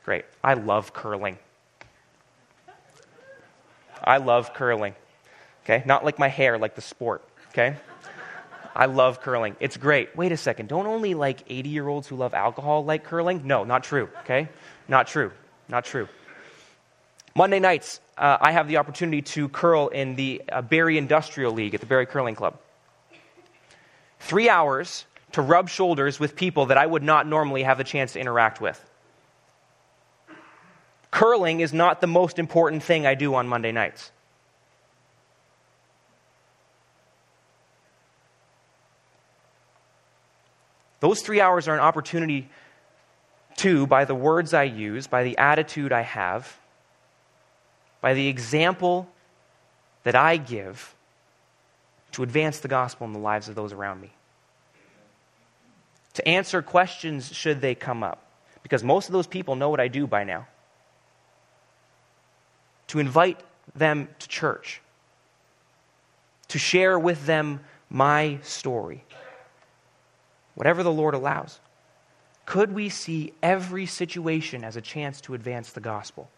Great. 0.04 0.26
I 0.44 0.56
love 0.56 0.94
curling. 0.94 1.38
I 4.04 4.18
love 4.18 4.54
curling. 4.54 4.96
Okay? 5.64 5.84
Not 5.86 6.04
like 6.04 6.20
my 6.20 6.28
hair, 6.28 6.58
like 6.58 6.76
the 6.76 6.82
sport. 6.82 7.24
Okay? 7.50 7.78
I 8.76 8.88
love 8.88 9.22
curling. 9.22 9.56
It's 9.60 9.78
great. 9.78 10.16
Wait 10.16 10.32
a 10.32 10.38
second. 10.38 10.68
Don't 10.68 10.88
only 10.88 11.14
like 11.14 11.44
80 11.48 11.70
year 11.70 11.88
olds 11.88 12.08
who 12.08 12.16
love 12.16 12.34
alcohol 12.34 12.84
like 12.84 13.06
curling? 13.06 13.46
No, 13.46 13.64
not 13.64 13.84
true. 13.84 14.10
Okay? 14.22 14.50
Not 14.88 15.08
true. 15.08 15.32
Not 15.70 15.86
true. 15.86 16.10
Monday 17.36 17.60
nights, 17.60 18.00
uh, 18.18 18.38
I 18.42 18.52
have 18.52 18.68
the 18.68 18.78
opportunity 18.78 19.22
to 19.22 19.50
curl 19.50 19.88
in 19.88 20.16
the 20.16 20.42
uh, 20.52 20.62
Barrie 20.62 20.98
Industrial 20.98 21.52
League 21.52 21.74
at 21.74 21.80
the 21.80 21.88
Barrie 21.88 22.06
Curling 22.06 22.36
Club. 22.36 22.60
Three 24.20 24.50
hours 24.50 25.06
to 25.32 25.42
rub 25.42 25.68
shoulders 25.68 26.20
with 26.20 26.36
people 26.36 26.68
that 26.68 26.78
I 26.78 26.86
would 26.86 27.04
not 27.04 27.26
normally 27.26 27.64
have 27.64 27.78
the 27.78 27.84
chance 27.84 28.14
to 28.14 28.20
interact 28.20 28.62
with. 28.62 28.80
Curling 31.14 31.60
is 31.60 31.74
not 31.74 32.02
the 32.02 32.08
most 32.08 32.40
important 32.40 32.82
thing 32.82 33.06
I 33.06 33.14
do 33.14 33.36
on 33.36 33.48
Monday 33.48 33.72
nights. 33.72 34.12
Those 41.02 41.22
three 41.22 41.40
hours 41.40 41.68
are 41.68 41.76
an 41.76 41.82
opportunity 41.82 42.50
to, 43.58 43.86
by 43.86 44.06
the 44.06 44.16
words 44.16 44.56
I 44.56 44.64
use, 44.64 45.06
by 45.06 45.24
the 45.24 45.38
attitude 45.38 45.92
I 45.92 46.02
have, 46.02 46.58
by 48.02 48.16
the 48.16 48.28
example 48.28 49.08
that 50.06 50.16
I 50.16 50.38
give, 50.38 50.96
to 52.14 52.24
advance 52.24 52.60
the 52.60 52.68
gospel 52.68 53.06
in 53.06 53.14
the 53.14 53.20
lives 53.20 53.48
of 53.50 53.54
those 53.54 53.72
around 53.72 54.02
me. 54.02 54.10
To 56.16 56.28
answer 56.28 56.64
questions 56.64 57.32
should 57.32 57.62
they 57.62 57.76
come 57.76 58.02
up, 58.02 58.26
because 58.64 58.84
most 58.84 59.10
of 59.10 59.14
those 59.14 59.28
people 59.28 59.56
know 59.56 59.70
what 59.70 59.80
I 59.80 59.90
do 59.90 60.08
by 60.08 60.24
now. 60.24 60.48
To 62.94 63.00
invite 63.00 63.40
them 63.76 64.08
to 64.20 64.28
church, 64.28 64.80
to 66.50 66.60
share 66.60 67.00
with 67.00 67.26
them 67.26 67.62
my 67.90 68.38
story 68.44 69.04
whatever 70.54 70.84
the 70.84 70.92
Lord 70.92 71.16
allows. 71.16 71.60
Could 72.46 72.72
we 72.72 72.90
see 72.90 73.34
every 73.42 73.88
situation 73.88 74.64
as 74.64 74.76
a 74.76 74.82
chance 74.82 75.22
to 75.22 75.34
advance 75.34 75.72
the 75.72 75.80
gospel? 75.80 76.30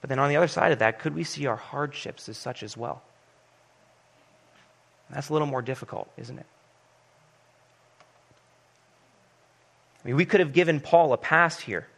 But 0.00 0.08
then 0.08 0.20
on 0.20 0.28
the 0.28 0.36
other 0.36 0.46
side 0.46 0.70
of 0.70 0.78
that, 0.78 1.00
could 1.00 1.16
we 1.16 1.24
see 1.24 1.46
our 1.46 1.56
hardships 1.56 2.28
as 2.28 2.38
such 2.38 2.62
as 2.62 2.76
well? 2.76 3.02
That's 5.10 5.30
a 5.30 5.32
little 5.32 5.48
more 5.48 5.62
difficult, 5.62 6.08
isn't 6.16 6.38
it? 6.38 6.46
I 10.04 10.06
mean, 10.06 10.14
we 10.14 10.26
could 10.26 10.38
have 10.38 10.52
given 10.52 10.78
Paul 10.78 11.12
a 11.12 11.18
pass 11.18 11.58
here. 11.58 11.88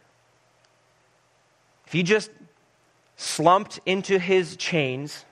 If 1.93 1.97
he 1.97 2.01
just 2.01 2.31
slumped 3.17 3.79
into 3.85 4.17
his 4.17 4.55
chains, 4.55 5.25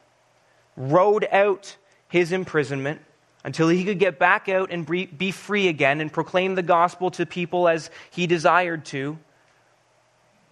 rode 0.78 1.28
out 1.32 1.76
his 2.08 2.32
imprisonment, 2.32 3.02
until 3.44 3.68
he 3.68 3.84
could 3.84 3.98
get 3.98 4.20
back 4.20 4.48
out 4.48 4.70
and 4.70 4.86
be 4.86 5.32
free 5.32 5.70
again 5.70 6.02
and 6.02 6.14
proclaim 6.14 6.54
the 6.54 6.62
gospel 6.62 7.10
to 7.10 7.26
people 7.26 7.68
as 7.68 7.90
he 8.12 8.28
desired 8.28 8.86
to, 8.86 9.18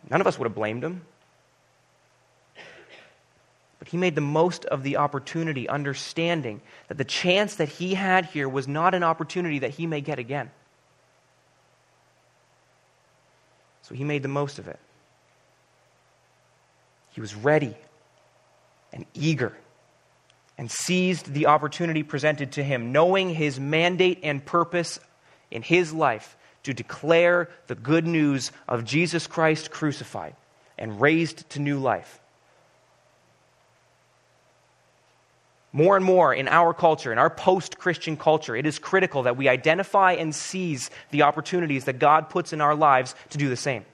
none 0.10 0.20
of 0.20 0.25
us 0.25 0.39
would 0.39 0.46
have 0.46 0.56
blamed 0.56 0.84
him. 0.84 1.06
But 3.78 3.89
he 3.89 3.98
made 3.98 4.16
the 4.16 4.22
most 4.22 4.66
of 4.66 4.82
the 4.82 4.98
opportunity, 4.98 5.70
understanding 5.70 6.62
that 6.88 6.98
the 6.98 7.04
chance 7.04 7.54
that 7.58 7.70
he 7.70 7.94
had 7.94 8.25
here 8.25 8.50
was 8.50 8.68
not 8.68 8.96
an 8.96 9.04
opportunity 9.04 9.60
that 9.60 9.75
he 9.75 9.86
may 9.86 10.01
get 10.01 10.18
again. 10.18 10.50
So 13.84 13.94
he 13.94 14.04
made 14.04 14.24
the 14.24 14.28
most 14.28 14.58
of 14.58 14.68
it. 14.68 14.80
He 17.12 17.22
was 17.22 17.36
ready 17.36 17.75
and 18.94 19.06
eager 19.13 19.54
and 20.58 20.70
seized 20.70 21.34
the 21.34 21.46
opportunity 21.46 22.04
presented 22.04 22.51
to 22.54 22.63
him, 22.63 22.92
knowing 22.92 23.30
his 23.30 23.60
mandate 23.60 24.20
and 24.24 24.46
purpose 24.46 25.00
in 25.51 25.62
his 25.62 25.94
life 25.94 26.36
to 26.63 26.74
declare 26.74 27.50
the 27.68 27.75
good 27.75 28.06
news 28.06 28.51
of 28.68 28.84
Jesus 28.84 29.25
Christ 29.25 29.72
crucified 29.72 30.36
and 30.78 31.00
raised 31.00 31.50
to 31.51 31.60
new 31.60 31.80
life. 31.80 32.20
More 35.72 35.96
and 35.96 36.04
more 36.04 36.34
in 36.34 36.48
our 36.48 36.74
culture, 36.74 37.12
in 37.12 37.20
our 37.20 37.30
post 37.30 37.78
Christian 37.78 38.18
culture, 38.18 38.56
it 38.56 38.66
is 38.66 38.80
critical 38.80 39.24
that 39.24 39.38
we 39.38 39.48
identify 39.48 40.13
and 40.13 40.34
seize 40.34 40.89
the 41.12 41.22
opportunities 41.22 41.86
that 41.86 42.00
God 42.00 42.30
puts 42.30 42.54
in 42.54 42.60
our 42.60 42.75
lives 42.75 43.13
to 43.30 43.38
do 43.38 43.50
the 43.50 43.56
same. 43.56 43.86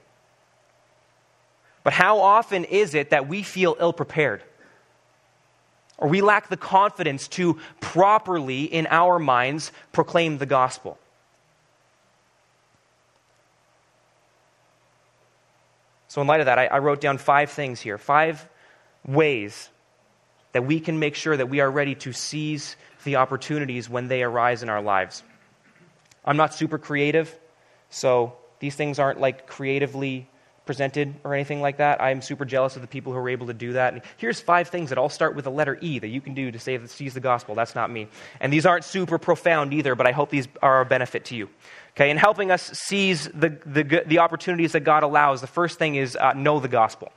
But 1.86 1.92
how 1.92 2.18
often 2.18 2.64
is 2.64 2.96
it 2.96 3.10
that 3.10 3.28
we 3.28 3.44
feel 3.44 3.76
ill 3.78 3.92
prepared? 3.92 4.42
Or 5.98 6.08
we 6.08 6.20
lack 6.20 6.48
the 6.48 6.56
confidence 6.56 7.28
to 7.28 7.60
properly, 7.78 8.64
in 8.64 8.88
our 8.90 9.20
minds, 9.20 9.70
proclaim 9.92 10.38
the 10.38 10.46
gospel? 10.46 10.98
So, 16.08 16.20
in 16.20 16.26
light 16.26 16.40
of 16.40 16.46
that, 16.46 16.58
I, 16.58 16.66
I 16.66 16.78
wrote 16.80 17.00
down 17.00 17.18
five 17.18 17.52
things 17.52 17.80
here 17.80 17.98
five 17.98 18.44
ways 19.06 19.70
that 20.50 20.66
we 20.66 20.80
can 20.80 20.98
make 20.98 21.14
sure 21.14 21.36
that 21.36 21.48
we 21.48 21.60
are 21.60 21.70
ready 21.70 21.94
to 21.94 22.12
seize 22.12 22.74
the 23.04 23.14
opportunities 23.14 23.88
when 23.88 24.08
they 24.08 24.24
arise 24.24 24.64
in 24.64 24.68
our 24.68 24.82
lives. 24.82 25.22
I'm 26.24 26.36
not 26.36 26.52
super 26.52 26.78
creative, 26.78 27.32
so 27.90 28.32
these 28.58 28.74
things 28.74 28.98
aren't 28.98 29.20
like 29.20 29.46
creatively 29.46 30.28
presented 30.66 31.14
or 31.24 31.32
anything 31.32 31.60
like 31.62 31.78
that. 31.78 32.02
I'm 32.02 32.20
super 32.20 32.44
jealous 32.44 32.76
of 32.76 32.82
the 32.82 32.88
people 32.88 33.12
who 33.12 33.18
are 33.18 33.28
able 33.28 33.46
to 33.46 33.54
do 33.54 33.74
that. 33.74 33.94
And 33.94 34.02
here's 34.16 34.40
five 34.40 34.68
things 34.68 34.90
that 34.90 34.98
all 34.98 35.08
start 35.08 35.34
with 35.34 35.44
the 35.44 35.50
letter 35.50 35.78
E 35.80 35.98
that 36.00 36.08
you 36.08 36.20
can 36.20 36.34
do 36.34 36.50
to 36.50 36.58
save, 36.58 36.90
seize 36.90 37.14
the 37.14 37.20
gospel. 37.20 37.54
That's 37.54 37.74
not 37.74 37.90
me. 37.90 38.08
And 38.40 38.52
these 38.52 38.66
aren't 38.66 38.84
super 38.84 39.18
profound 39.18 39.72
either, 39.72 39.94
but 39.94 40.06
I 40.06 40.12
hope 40.12 40.28
these 40.28 40.48
are 40.60 40.80
a 40.82 40.84
benefit 40.84 41.24
to 41.26 41.36
you. 41.36 41.48
Okay, 41.92 42.10
in 42.10 42.18
helping 42.18 42.50
us 42.50 42.62
seize 42.72 43.26
the, 43.28 43.56
the, 43.64 44.02
the 44.06 44.18
opportunities 44.18 44.72
that 44.72 44.80
God 44.80 45.02
allows, 45.02 45.40
the 45.40 45.46
first 45.46 45.78
thing 45.78 45.94
is 45.94 46.14
uh, 46.14 46.34
know 46.34 46.60
the 46.60 46.68
gospel. 46.68 47.10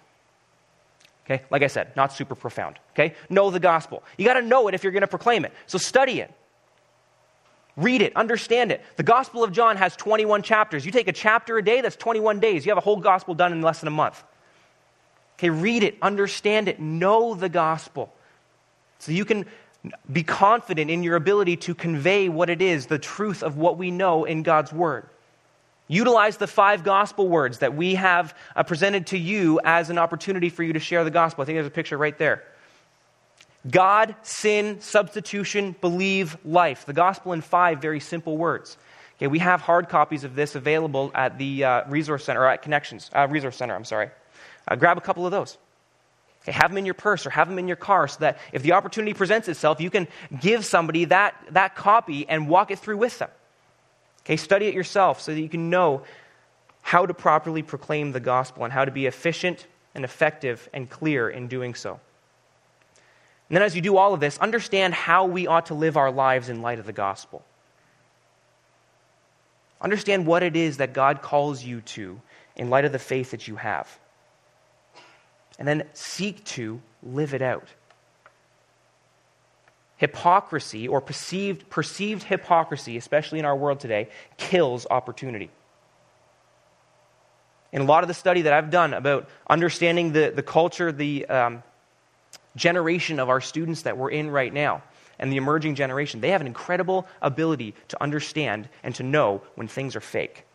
Okay? 1.25 1.43
Like 1.49 1.63
I 1.63 1.67
said, 1.67 1.95
not 1.95 2.13
super 2.13 2.33
profound. 2.35 2.77
Okay? 2.93 3.13
Know 3.29 3.51
the 3.51 3.59
gospel. 3.59 4.03
You 4.17 4.25
got 4.25 4.35
to 4.35 4.41
know 4.41 4.67
it 4.67 4.73
if 4.73 4.83
you're 4.83 4.93
going 4.93 5.01
to 5.01 5.07
proclaim 5.07 5.43
it. 5.43 5.53
So 5.67 5.77
study 5.77 6.21
it. 6.21 6.31
Read 7.79 8.01
it, 8.01 8.13
understand 8.17 8.73
it. 8.73 8.83
The 8.97 9.03
Gospel 9.03 9.41
of 9.41 9.53
John 9.53 9.77
has 9.77 9.95
21 9.95 10.41
chapters. 10.41 10.85
You 10.85 10.91
take 10.91 11.07
a 11.07 11.13
chapter 11.13 11.57
a 11.57 11.63
day, 11.63 11.79
that's 11.79 11.95
21 11.95 12.41
days. 12.41 12.65
You 12.65 12.71
have 12.71 12.77
a 12.77 12.81
whole 12.81 12.97
gospel 12.97 13.33
done 13.33 13.53
in 13.53 13.61
less 13.61 13.79
than 13.79 13.87
a 13.87 13.91
month. 13.91 14.21
Okay, 15.37 15.49
read 15.49 15.83
it, 15.83 15.95
understand 16.01 16.67
it, 16.67 16.81
know 16.81 17.35
the 17.35 17.47
gospel. 17.47 18.13
So 18.99 19.13
you 19.13 19.23
can 19.23 19.45
be 20.11 20.23
confident 20.23 20.91
in 20.91 21.03
your 21.03 21.15
ability 21.15 21.55
to 21.55 21.73
convey 21.73 22.27
what 22.27 22.49
it 22.49 22.61
is, 22.61 22.87
the 22.87 22.99
truth 22.99 23.43
of 23.43 23.55
what 23.55 23.77
we 23.77 23.91
know 23.91 24.25
in 24.25 24.43
God's 24.43 24.73
Word. 24.73 25.07
Utilize 25.87 26.35
the 26.35 26.47
five 26.47 26.83
gospel 26.83 27.29
words 27.29 27.59
that 27.59 27.73
we 27.73 27.95
have 27.95 28.35
uh, 28.57 28.63
presented 28.63 29.07
to 29.07 29.17
you 29.17 29.61
as 29.63 29.89
an 29.89 29.97
opportunity 29.97 30.49
for 30.49 30.63
you 30.63 30.73
to 30.73 30.79
share 30.79 31.05
the 31.05 31.11
gospel. 31.11 31.43
I 31.43 31.45
think 31.45 31.55
there's 31.55 31.67
a 31.67 31.71
picture 31.71 31.97
right 31.97 32.17
there. 32.17 32.43
God, 33.69 34.15
sin, 34.21 34.79
substitution, 34.81 35.75
believe, 35.81 36.37
life. 36.45 36.85
The 36.85 36.93
gospel 36.93 37.33
in 37.33 37.41
five 37.41 37.81
very 37.81 37.99
simple 37.99 38.37
words. 38.37 38.77
Okay, 39.17 39.27
we 39.27 39.39
have 39.39 39.59
hard 39.59 39.89
copies 39.89 40.23
of 40.23 40.33
this 40.33 40.55
available 40.55 41.11
at 41.13 41.37
the 41.37 41.65
uh, 41.65 41.89
resource 41.89 42.23
center, 42.23 42.41
or 42.41 42.47
at 42.47 42.61
Connections, 42.61 43.11
uh, 43.13 43.27
resource 43.29 43.57
center, 43.57 43.75
I'm 43.75 43.83
sorry. 43.83 44.11
Uh, 44.65 44.75
grab 44.75 44.97
a 44.97 45.01
couple 45.01 45.25
of 45.25 45.31
those. 45.31 45.57
Okay, 46.43 46.53
have 46.53 46.71
them 46.71 46.77
in 46.77 46.85
your 46.85 46.93
purse 46.93 47.25
or 47.25 47.31
have 47.31 47.49
them 47.49 47.59
in 47.59 47.67
your 47.67 47.75
car 47.75 48.07
so 48.07 48.19
that 48.21 48.37
if 48.53 48.63
the 48.63 48.71
opportunity 48.71 49.13
presents 49.13 49.49
itself, 49.49 49.81
you 49.81 49.89
can 49.89 50.07
give 50.39 50.63
somebody 50.63 51.03
that, 51.05 51.35
that 51.51 51.75
copy 51.75 52.27
and 52.29 52.47
walk 52.47 52.71
it 52.71 52.79
through 52.79 52.97
with 52.97 53.19
them. 53.19 53.29
Okay, 54.21 54.37
study 54.37 54.67
it 54.67 54.73
yourself 54.73 55.19
so 55.19 55.33
that 55.33 55.41
you 55.41 55.49
can 55.49 55.69
know 55.69 56.03
how 56.81 57.05
to 57.05 57.13
properly 57.13 57.61
proclaim 57.61 58.13
the 58.13 58.21
gospel 58.21 58.63
and 58.63 58.71
how 58.71 58.85
to 58.85 58.91
be 58.91 59.05
efficient 59.05 59.67
and 59.95 60.05
effective 60.05 60.69
and 60.73 60.89
clear 60.89 61.29
in 61.29 61.49
doing 61.49 61.75
so. 61.75 61.99
And 63.49 63.55
then, 63.55 63.63
as 63.63 63.75
you 63.75 63.81
do 63.81 63.97
all 63.97 64.13
of 64.13 64.19
this, 64.19 64.37
understand 64.37 64.93
how 64.93 65.25
we 65.25 65.47
ought 65.47 65.67
to 65.67 65.73
live 65.73 65.97
our 65.97 66.11
lives 66.11 66.49
in 66.49 66.61
light 66.61 66.79
of 66.79 66.85
the 66.85 66.93
gospel. 66.93 67.43
Understand 69.81 70.27
what 70.27 70.43
it 70.43 70.55
is 70.55 70.77
that 70.77 70.93
God 70.93 71.21
calls 71.21 71.63
you 71.63 71.81
to 71.81 72.21
in 72.55 72.69
light 72.69 72.85
of 72.85 72.91
the 72.91 72.99
faith 72.99 73.31
that 73.31 73.47
you 73.47 73.55
have. 73.55 73.99
And 75.57 75.67
then 75.67 75.83
seek 75.93 76.43
to 76.45 76.81
live 77.01 77.33
it 77.33 77.41
out 77.41 77.67
hypocrisy 79.99 80.87
or 80.87 81.01
perceived, 81.01 81.69
perceived 81.69 82.23
hypocrisy, 82.23 82.95
especially 82.95 83.37
in 83.37 83.43
our 83.43 83.55
world 83.55 83.81
today, 83.81 84.07
kills 84.37 84.87
opportunity. 84.89 85.51
In 87.73 87.81
a 87.81 87.83
lot 87.83 88.03
of 88.05 88.07
the 88.07 88.13
study 88.13 88.43
that 88.43 88.53
I've 88.53 88.69
done 88.69 88.93
about 88.93 89.27
understanding 89.49 90.13
the, 90.13 90.31
the 90.33 90.41
culture, 90.41 90.93
the 90.93 91.25
um, 91.25 91.63
generation 92.55 93.19
of 93.19 93.29
our 93.29 93.41
students 93.41 93.83
that 93.83 93.97
we're 93.97 94.11
in 94.11 94.29
right 94.29 94.53
now, 94.53 94.83
and 95.19 95.31
the 95.31 95.37
emerging 95.37 95.75
generation, 95.75 96.21
they 96.21 96.29
have 96.29 96.41
an 96.41 96.47
incredible 96.47 97.05
ability 97.21 97.75
to 97.89 98.01
understand 98.01 98.69
and 98.83 98.95
to 98.95 99.03
know 99.03 99.41
when 99.55 99.67
things 99.67 99.95
are 99.95 100.01
fake. 100.01 100.45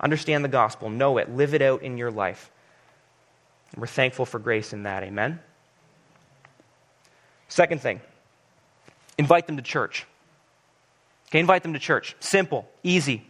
Understand 0.00 0.44
the 0.44 0.48
gospel, 0.48 0.90
know 0.90 1.18
it, 1.18 1.30
live 1.30 1.54
it 1.54 1.62
out 1.62 1.82
in 1.82 1.96
your 1.96 2.10
life. 2.10 2.50
And 3.72 3.80
we're 3.80 3.86
thankful 3.86 4.26
for 4.26 4.38
grace 4.38 4.72
in 4.72 4.82
that. 4.82 5.02
Amen. 5.02 5.40
Second 7.48 7.80
thing, 7.80 8.00
invite 9.16 9.46
them 9.46 9.56
to 9.56 9.62
church. 9.62 10.04
Okay, 11.28 11.38
invite 11.38 11.62
them 11.62 11.72
to 11.72 11.78
church. 11.78 12.16
Simple, 12.20 12.68
easy. 12.82 13.24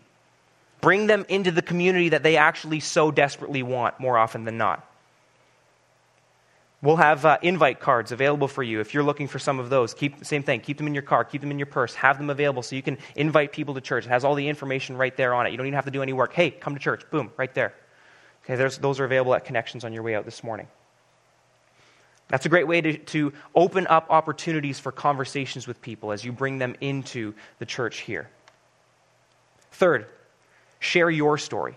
Bring 0.80 1.06
them 1.06 1.24
into 1.28 1.50
the 1.50 1.62
community 1.62 2.10
that 2.10 2.22
they 2.22 2.36
actually 2.36 2.80
so 2.80 3.10
desperately 3.10 3.62
want 3.62 3.98
more 4.00 4.18
often 4.18 4.44
than 4.44 4.58
not. 4.58 4.86
We'll 6.82 6.96
have 6.96 7.24
uh, 7.24 7.38
invite 7.42 7.80
cards 7.80 8.12
available 8.12 8.48
for 8.48 8.62
you 8.62 8.80
if 8.80 8.92
you're 8.92 9.02
looking 9.02 9.28
for 9.28 9.38
some 9.38 9.58
of 9.58 9.70
those. 9.70 9.94
Keep 9.94 10.24
same 10.24 10.42
thing. 10.42 10.60
Keep 10.60 10.76
them 10.76 10.86
in 10.86 10.94
your 10.94 11.02
car. 11.02 11.24
Keep 11.24 11.40
them 11.40 11.50
in 11.50 11.58
your 11.58 11.66
purse. 11.66 11.94
Have 11.94 12.18
them 12.18 12.28
available 12.28 12.62
so 12.62 12.76
you 12.76 12.82
can 12.82 12.98
invite 13.14 13.52
people 13.52 13.74
to 13.74 13.80
church. 13.80 14.04
It 14.04 14.10
has 14.10 14.24
all 14.24 14.34
the 14.34 14.46
information 14.46 14.96
right 14.96 15.16
there 15.16 15.34
on 15.34 15.46
it. 15.46 15.50
You 15.50 15.56
don't 15.56 15.66
even 15.66 15.74
have 15.74 15.86
to 15.86 15.90
do 15.90 16.02
any 16.02 16.12
work. 16.12 16.34
Hey, 16.34 16.50
come 16.50 16.74
to 16.74 16.80
church. 16.80 17.02
Boom, 17.10 17.32
right 17.36 17.52
there. 17.54 17.74
Okay, 18.44 18.54
those 18.54 19.00
are 19.00 19.04
available 19.04 19.34
at 19.34 19.44
Connections 19.44 19.84
on 19.84 19.92
your 19.92 20.02
way 20.02 20.14
out 20.14 20.24
this 20.24 20.44
morning. 20.44 20.68
That's 22.28 22.46
a 22.46 22.48
great 22.48 22.66
way 22.66 22.80
to, 22.80 22.98
to 22.98 23.32
open 23.54 23.86
up 23.86 24.06
opportunities 24.10 24.78
for 24.78 24.92
conversations 24.92 25.66
with 25.66 25.80
people 25.80 26.12
as 26.12 26.24
you 26.24 26.32
bring 26.32 26.58
them 26.58 26.74
into 26.80 27.34
the 27.58 27.66
church 27.66 28.00
here. 28.00 28.28
Third, 29.72 30.06
share 30.80 31.10
your 31.10 31.38
story. 31.38 31.76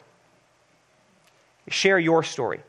Share 1.68 2.00
your 2.00 2.24
story. 2.24 2.62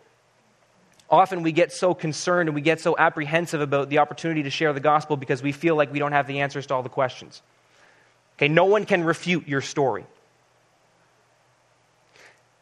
Often 1.11 1.43
we 1.43 1.51
get 1.51 1.73
so 1.73 1.93
concerned 1.93 2.49
and 2.49 2.55
we 2.55 2.61
get 2.61 2.81
so 2.81 2.97
apprehensive 2.97 3.61
about 3.61 3.89
the 3.89 3.99
opportunity 3.99 4.45
to 4.45 4.51
share 4.51 4.73
the 4.73 4.81
gospel 4.81 5.17
because 5.17 5.43
we 5.43 5.51
feel 5.51 5.75
like 5.75 5.93
we 5.93 5.99
don't 5.99 6.13
have 6.13 6.29
the 6.29 6.41
answers 6.41 6.67
to 6.67 6.75
all 6.75 6.83
the 6.85 6.89
questions. 6.89 7.43
Okay, 8.39 8.47
no 8.47 8.67
one 8.67 8.87
can 8.87 9.03
refute 9.03 9.49
your 9.49 9.61
story. 9.61 10.07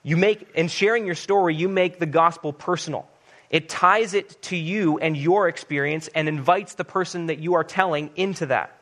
You 0.03 0.17
make, 0.17 0.51
in 0.55 0.69
sharing 0.69 1.05
your 1.05 1.15
story, 1.15 1.55
you 1.55 1.69
make 1.69 1.99
the 1.99 2.07
gospel 2.07 2.55
personal. 2.55 3.07
It 3.51 3.69
ties 3.69 4.15
it 4.15 4.41
to 4.45 4.57
you 4.57 4.99
and 4.99 5.17
your 5.17 5.49
experience 5.49 6.09
and 6.15 6.29
invites 6.29 6.75
the 6.75 6.85
person 6.85 7.27
that 7.27 7.39
you 7.39 7.55
are 7.55 7.65
telling 7.65 8.11
into 8.17 8.47
that. 8.47 8.73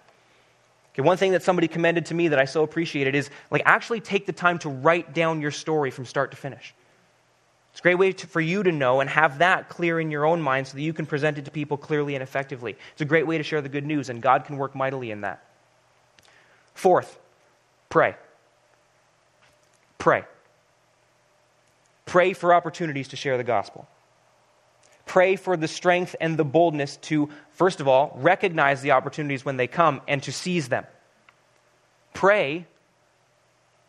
Okay, 0.94 1.02
one 1.02 1.16
thing 1.16 1.32
that 1.32 1.42
somebody 1.42 1.68
commended 1.68 2.06
to 2.06 2.14
me 2.14 2.28
that 2.28 2.38
I 2.38 2.44
so 2.44 2.62
appreciated 2.62 3.14
is 3.14 3.30
like 3.50 3.62
actually 3.64 4.00
take 4.00 4.26
the 4.26 4.32
time 4.32 4.58
to 4.60 4.68
write 4.68 5.12
down 5.12 5.40
your 5.40 5.50
story 5.50 5.90
from 5.90 6.06
start 6.06 6.30
to 6.30 6.36
finish. 6.36 6.72
It's 7.76 7.80
a 7.80 7.82
great 7.82 7.98
way 7.98 8.12
to, 8.12 8.26
for 8.26 8.40
you 8.40 8.62
to 8.62 8.72
know 8.72 9.00
and 9.00 9.10
have 9.10 9.38
that 9.38 9.68
clear 9.68 10.00
in 10.00 10.10
your 10.10 10.24
own 10.24 10.40
mind 10.40 10.66
so 10.66 10.76
that 10.76 10.82
you 10.82 10.94
can 10.94 11.04
present 11.04 11.36
it 11.36 11.44
to 11.44 11.50
people 11.50 11.76
clearly 11.76 12.14
and 12.14 12.22
effectively. 12.22 12.74
It's 12.92 13.02
a 13.02 13.04
great 13.04 13.26
way 13.26 13.36
to 13.36 13.44
share 13.44 13.60
the 13.60 13.68
good 13.68 13.84
news, 13.84 14.08
and 14.08 14.22
God 14.22 14.46
can 14.46 14.56
work 14.56 14.74
mightily 14.74 15.10
in 15.10 15.20
that. 15.20 15.44
Fourth, 16.72 17.18
pray. 17.90 18.16
Pray. 19.98 20.24
Pray 22.06 22.32
for 22.32 22.54
opportunities 22.54 23.08
to 23.08 23.16
share 23.16 23.36
the 23.36 23.44
gospel 23.44 23.86
pray 25.06 25.36
for 25.36 25.56
the 25.56 25.68
strength 25.68 26.14
and 26.20 26.36
the 26.36 26.44
boldness 26.44 26.96
to, 26.98 27.30
first 27.52 27.80
of 27.80 27.88
all, 27.88 28.12
recognize 28.20 28.82
the 28.82 28.90
opportunities 28.90 29.44
when 29.44 29.56
they 29.56 29.68
come 29.68 30.02
and 30.06 30.22
to 30.24 30.32
seize 30.32 30.68
them. 30.68 30.84
Pray 32.12 32.66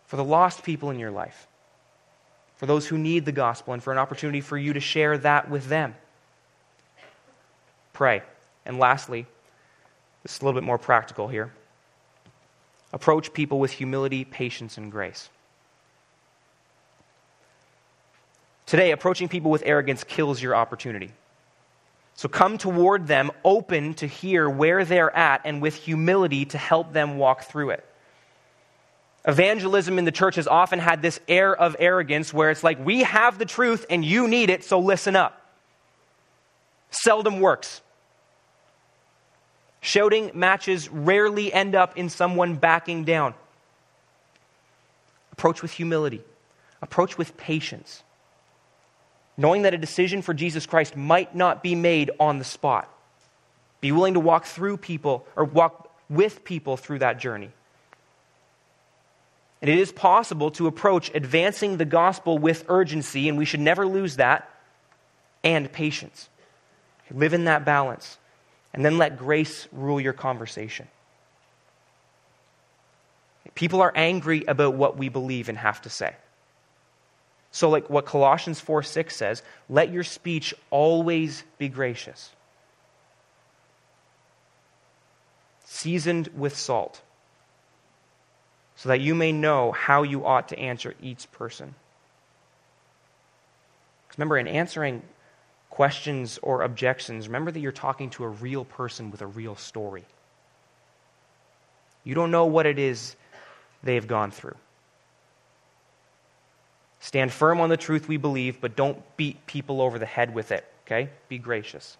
for 0.05 0.15
the 0.15 0.23
lost 0.23 0.63
people 0.63 0.89
in 0.91 0.99
your 0.99 1.11
life, 1.11 1.47
for 2.57 2.65
those 2.65 2.87
who 2.87 2.97
need 2.97 3.25
the 3.25 3.31
gospel, 3.31 3.73
and 3.73 3.81
for 3.81 3.91
an 3.91 3.97
opportunity 3.97 4.41
for 4.41 4.57
you 4.57 4.73
to 4.73 4.79
share 4.79 5.17
that 5.19 5.49
with 5.49 5.67
them. 5.67 5.95
Pray. 7.93 8.21
And 8.65 8.79
lastly, 8.79 9.25
this 10.23 10.35
is 10.35 10.41
a 10.41 10.45
little 10.45 10.59
bit 10.59 10.65
more 10.65 10.77
practical 10.77 11.27
here. 11.27 11.53
Approach 12.91 13.33
people 13.33 13.59
with 13.59 13.71
humility, 13.71 14.25
patience, 14.25 14.77
and 14.77 14.91
grace. 14.91 15.29
Today, 18.65 18.91
approaching 18.91 19.29
people 19.29 19.49
with 19.49 19.63
arrogance 19.65 20.03
kills 20.03 20.41
your 20.41 20.55
opportunity. 20.55 21.11
So 22.15 22.27
come 22.27 22.57
toward 22.57 23.07
them 23.07 23.31
open 23.45 23.93
to 23.95 24.07
hear 24.07 24.49
where 24.49 24.83
they're 24.83 25.15
at 25.15 25.41
and 25.45 25.61
with 25.61 25.75
humility 25.75 26.45
to 26.45 26.57
help 26.57 26.91
them 26.91 27.17
walk 27.17 27.43
through 27.43 27.69
it. 27.69 27.85
Evangelism 29.27 29.99
in 29.99 30.05
the 30.05 30.11
church 30.11 30.35
has 30.35 30.47
often 30.47 30.79
had 30.79 31.01
this 31.01 31.19
air 31.27 31.53
of 31.53 31.75
arrogance 31.79 32.33
where 32.33 32.49
it's 32.49 32.63
like, 32.63 32.83
we 32.83 33.03
have 33.03 33.37
the 33.37 33.45
truth 33.45 33.85
and 33.89 34.03
you 34.03 34.25
need 34.29 34.49
it, 34.49 34.63
so 34.63 34.79
listen 34.79 35.17
up. 35.17 35.41
Seldom 36.91 37.41
works. 37.41 37.81
Shouting 39.81 40.31
matches 40.33 40.89
rarely 40.89 41.51
end 41.51 41.75
up 41.75 41.97
in 41.97 42.07
someone 42.07 42.55
backing 42.55 43.03
down. 43.03 43.33
Approach 45.33 45.61
with 45.61 45.71
humility, 45.71 46.21
approach 46.81 47.17
with 47.17 47.35
patience, 47.37 48.03
knowing 49.35 49.63
that 49.63 49.73
a 49.73 49.77
decision 49.77 50.21
for 50.21 50.33
Jesus 50.33 50.65
Christ 50.65 50.95
might 50.95 51.35
not 51.35 51.61
be 51.61 51.75
made 51.75 52.11
on 52.17 52.39
the 52.39 52.45
spot. 52.45 52.89
Be 53.81 53.91
willing 53.91 54.15
to 54.15 54.19
walk 54.19 54.45
through 54.45 54.77
people 54.77 55.27
or 55.35 55.43
walk 55.43 55.93
with 56.09 56.43
people 56.43 56.77
through 56.77 56.99
that 56.99 57.19
journey. 57.19 57.51
And 59.61 59.69
it 59.69 59.79
is 59.79 59.91
possible 59.91 60.51
to 60.51 60.67
approach 60.67 61.09
advancing 61.15 61.77
the 61.77 61.85
gospel 61.85 62.37
with 62.37 62.65
urgency, 62.69 63.27
and 63.27 63.37
we 63.37 63.45
should 63.45 63.59
never 63.59 63.85
lose 63.87 64.17
that, 64.17 64.49
and 65.43 65.71
patience. 65.71 66.29
Live 67.11 67.33
in 67.33 67.45
that 67.45 67.65
balance, 67.65 68.17
and 68.73 68.83
then 68.83 68.97
let 68.97 69.17
grace 69.17 69.67
rule 69.71 69.99
your 69.99 70.13
conversation. 70.13 70.87
People 73.55 73.81
are 73.81 73.93
angry 73.95 74.43
about 74.47 74.75
what 74.75 74.97
we 74.97 75.09
believe 75.09 75.49
and 75.49 75.57
have 75.57 75.81
to 75.81 75.89
say. 75.89 76.15
So, 77.51 77.69
like 77.69 77.89
what 77.89 78.05
Colossians 78.05 78.59
4 78.59 78.83
6 78.83 79.15
says, 79.15 79.41
let 79.67 79.91
your 79.91 80.03
speech 80.03 80.53
always 80.69 81.43
be 81.57 81.69
gracious, 81.69 82.29
seasoned 85.63 86.29
with 86.35 86.55
salt, 86.55 87.01
so 88.77 88.89
that 88.89 89.01
you 89.01 89.15
may 89.15 89.31
know 89.31 89.71
how 89.71 90.03
you 90.03 90.25
ought 90.25 90.47
to 90.49 90.59
answer 90.59 90.93
each 91.01 91.29
person. 91.31 91.73
Remember, 94.15 94.37
in 94.37 94.47
answering 94.47 95.01
questions 95.69 96.39
or 96.41 96.61
objections, 96.61 97.27
remember 97.27 97.51
that 97.51 97.59
you're 97.59 97.71
talking 97.71 98.09
to 98.11 98.23
a 98.23 98.27
real 98.27 98.65
person 98.65 99.11
with 99.11 99.21
a 99.21 99.27
real 99.27 99.55
story. 99.55 100.05
You 102.03 102.15
don't 102.15 102.31
know 102.31 102.45
what 102.45 102.65
it 102.65 102.79
is 102.79 103.15
they've 103.83 104.07
gone 104.07 104.31
through. 104.31 104.55
Stand 106.99 107.31
firm 107.31 107.59
on 107.59 107.69
the 107.69 107.77
truth 107.77 108.07
we 108.07 108.17
believe, 108.17 108.61
but 108.61 108.75
don't 108.75 109.01
beat 109.17 109.45
people 109.47 109.81
over 109.81 109.99
the 109.99 110.05
head 110.05 110.33
with 110.33 110.51
it, 110.51 110.65
okay? 110.85 111.09
Be 111.29 111.37
gracious. 111.37 111.97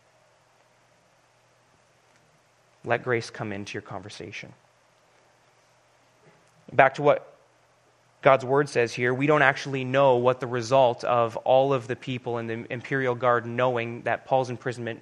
Let 2.86 3.04
grace 3.04 3.30
come 3.30 3.52
into 3.52 3.74
your 3.74 3.82
conversation. 3.82 4.54
Back 6.73 6.95
to 6.95 7.01
what 7.01 7.34
God's 8.21 8.43
word 8.43 8.67
says 8.67 8.93
here, 8.93 9.13
we 9.13 9.27
don't 9.27 9.41
actually 9.41 9.84
know 9.84 10.17
what 10.17 10.39
the 10.39 10.47
result 10.47 11.03
of 11.03 11.38
all 11.38 11.73
of 11.73 11.88
the 11.88 11.95
people 11.95 12.39
in 12.39 12.47
the 12.47 12.65
imperial 12.71 13.15
guard 13.15 13.45
knowing 13.45 14.01
that 14.03 14.25
Paul's 14.25 14.49
imprisonment 14.49 15.01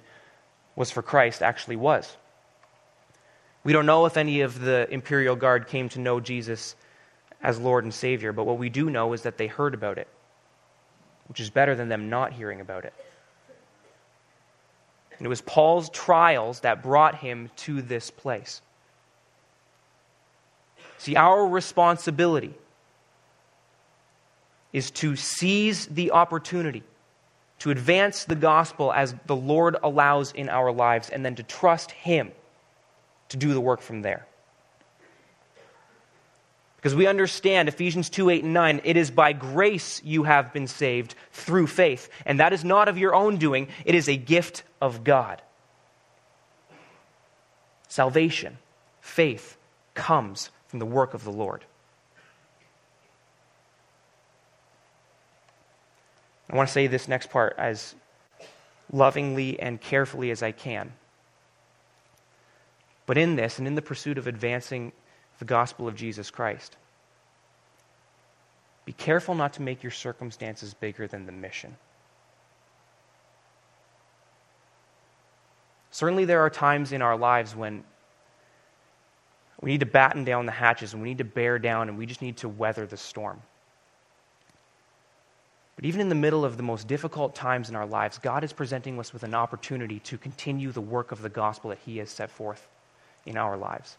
was 0.76 0.90
for 0.90 1.02
Christ 1.02 1.42
actually 1.42 1.76
was. 1.76 2.16
We 3.64 3.72
don't 3.72 3.86
know 3.86 4.06
if 4.06 4.16
any 4.16 4.42
of 4.42 4.60
the 4.60 4.86
imperial 4.90 5.34
guard 5.34 5.66
came 5.66 5.88
to 5.88 5.98
know 5.98 6.20
Jesus 6.20 6.76
as 7.42 7.58
Lord 7.58 7.84
and 7.84 7.92
Savior, 7.92 8.32
but 8.32 8.44
what 8.44 8.58
we 8.58 8.68
do 8.68 8.90
know 8.90 9.12
is 9.12 9.22
that 9.22 9.38
they 9.38 9.48
heard 9.48 9.74
about 9.74 9.98
it, 9.98 10.06
which 11.26 11.40
is 11.40 11.50
better 11.50 11.74
than 11.74 11.88
them 11.88 12.08
not 12.08 12.32
hearing 12.32 12.60
about 12.60 12.84
it. 12.84 12.94
And 15.18 15.26
it 15.26 15.28
was 15.28 15.40
Paul's 15.40 15.88
trials 15.90 16.60
that 16.60 16.82
brought 16.82 17.16
him 17.16 17.50
to 17.56 17.82
this 17.82 18.10
place. 18.10 18.60
See, 20.98 21.16
our 21.16 21.46
responsibility 21.46 22.54
is 24.72 24.90
to 24.92 25.16
seize 25.16 25.86
the 25.86 26.12
opportunity 26.12 26.82
to 27.60 27.70
advance 27.70 28.24
the 28.24 28.34
gospel 28.34 28.92
as 28.92 29.14
the 29.26 29.36
Lord 29.36 29.76
allows 29.82 30.32
in 30.32 30.48
our 30.48 30.72
lives, 30.72 31.08
and 31.08 31.24
then 31.24 31.36
to 31.36 31.42
trust 31.42 31.90
Him 31.90 32.32
to 33.30 33.36
do 33.36 33.54
the 33.54 33.60
work 33.60 33.80
from 33.80 34.02
there. 34.02 34.26
Because 36.76 36.94
we 36.94 37.06
understand 37.06 37.68
Ephesians 37.68 38.10
2 38.10 38.30
8 38.30 38.44
and 38.44 38.54
9, 38.54 38.80
it 38.84 38.96
is 38.96 39.10
by 39.10 39.32
grace 39.32 40.00
you 40.04 40.24
have 40.24 40.52
been 40.52 40.66
saved 40.66 41.14
through 41.32 41.66
faith. 41.66 42.08
And 42.24 42.38
that 42.38 42.52
is 42.52 42.64
not 42.64 42.88
of 42.88 42.98
your 42.98 43.14
own 43.14 43.38
doing, 43.38 43.68
it 43.84 43.94
is 43.94 44.08
a 44.08 44.16
gift 44.16 44.62
of 44.80 45.02
God. 45.02 45.42
Salvation, 47.88 48.58
faith, 49.00 49.56
comes 49.94 50.50
from 50.76 50.90
the 50.90 50.94
work 50.94 51.14
of 51.14 51.24
the 51.24 51.32
Lord. 51.32 51.64
I 56.50 56.54
want 56.54 56.68
to 56.68 56.72
say 56.72 56.86
this 56.86 57.08
next 57.08 57.30
part 57.30 57.54
as 57.56 57.94
lovingly 58.92 59.58
and 59.58 59.80
carefully 59.80 60.30
as 60.30 60.42
I 60.42 60.52
can. 60.52 60.92
But 63.06 63.16
in 63.16 63.36
this, 63.36 63.58
and 63.58 63.66
in 63.66 63.74
the 63.74 63.80
pursuit 63.80 64.18
of 64.18 64.26
advancing 64.26 64.92
the 65.38 65.46
gospel 65.46 65.88
of 65.88 65.96
Jesus 65.96 66.30
Christ, 66.30 66.76
be 68.84 68.92
careful 68.92 69.34
not 69.34 69.54
to 69.54 69.62
make 69.62 69.82
your 69.82 69.92
circumstances 69.92 70.74
bigger 70.74 71.06
than 71.06 71.24
the 71.24 71.32
mission. 71.32 71.74
Certainly, 75.90 76.26
there 76.26 76.42
are 76.42 76.50
times 76.50 76.92
in 76.92 77.00
our 77.00 77.16
lives 77.16 77.56
when 77.56 77.82
we 79.60 79.70
need 79.70 79.80
to 79.80 79.86
batten 79.86 80.24
down 80.24 80.46
the 80.46 80.52
hatches 80.52 80.92
and 80.92 81.02
we 81.02 81.08
need 81.08 81.18
to 81.18 81.24
bear 81.24 81.58
down 81.58 81.88
and 81.88 81.96
we 81.96 82.06
just 82.06 82.22
need 82.22 82.38
to 82.38 82.48
weather 82.48 82.86
the 82.86 82.96
storm. 82.96 83.40
But 85.76 85.84
even 85.84 86.00
in 86.00 86.08
the 86.08 86.14
middle 86.14 86.44
of 86.44 86.56
the 86.56 86.62
most 86.62 86.88
difficult 86.88 87.34
times 87.34 87.68
in 87.68 87.76
our 87.76 87.86
lives, 87.86 88.18
God 88.18 88.44
is 88.44 88.52
presenting 88.52 88.98
us 88.98 89.12
with 89.12 89.22
an 89.22 89.34
opportunity 89.34 89.98
to 90.00 90.16
continue 90.16 90.72
the 90.72 90.80
work 90.80 91.12
of 91.12 91.20
the 91.20 91.28
gospel 91.28 91.70
that 91.70 91.78
He 91.84 91.98
has 91.98 92.10
set 92.10 92.30
forth 92.30 92.66
in 93.26 93.36
our 93.36 93.56
lives. 93.56 93.96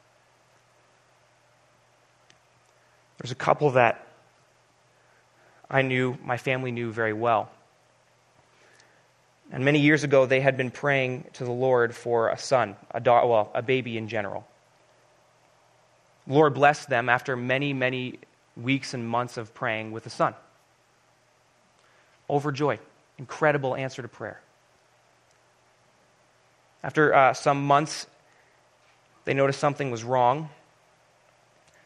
There's 3.20 3.32
a 3.32 3.36
couple 3.36 3.72
that 3.72 4.08
I 5.70 5.82
knew, 5.82 6.18
my 6.24 6.38
family 6.38 6.72
knew 6.72 6.92
very 6.92 7.14
well. 7.14 7.52
And 9.52 9.64
many 9.64 9.80
years 9.80 10.04
ago, 10.04 10.26
they 10.26 10.42
had 10.42 10.58
been 10.58 10.72
praying 10.72 11.26
to 11.34 11.46
the 11.46 11.52
Lord 11.52 11.96
for 11.96 12.30
a 12.30 12.38
son, 12.38 12.76
a 12.92 13.00
daughter, 13.00 13.28
well, 13.28 13.52
a 13.54 13.62
baby 13.62 13.98
in 13.98 14.08
general. 14.08 14.46
Lord 16.28 16.54
blessed 16.54 16.90
them 16.90 17.10
after 17.10 17.36
many, 17.36 17.74
many 17.74 18.20
weeks 18.56 18.94
and 18.94 19.08
months 19.08 19.38
of 19.38 19.54
praying 19.54 19.92
with 19.92 20.06
a 20.06 20.10
son 20.10 20.36
overjoyed. 22.30 22.80
Incredible 23.18 23.76
answer 23.76 24.02
to 24.02 24.08
prayer. 24.08 24.42
After 26.84 27.14
uh, 27.14 27.34
some 27.34 27.66
months, 27.66 28.08
they 29.26 29.34
noticed 29.34 29.60
something 29.60 29.92
was 29.92 30.04
wrong. 30.04 30.50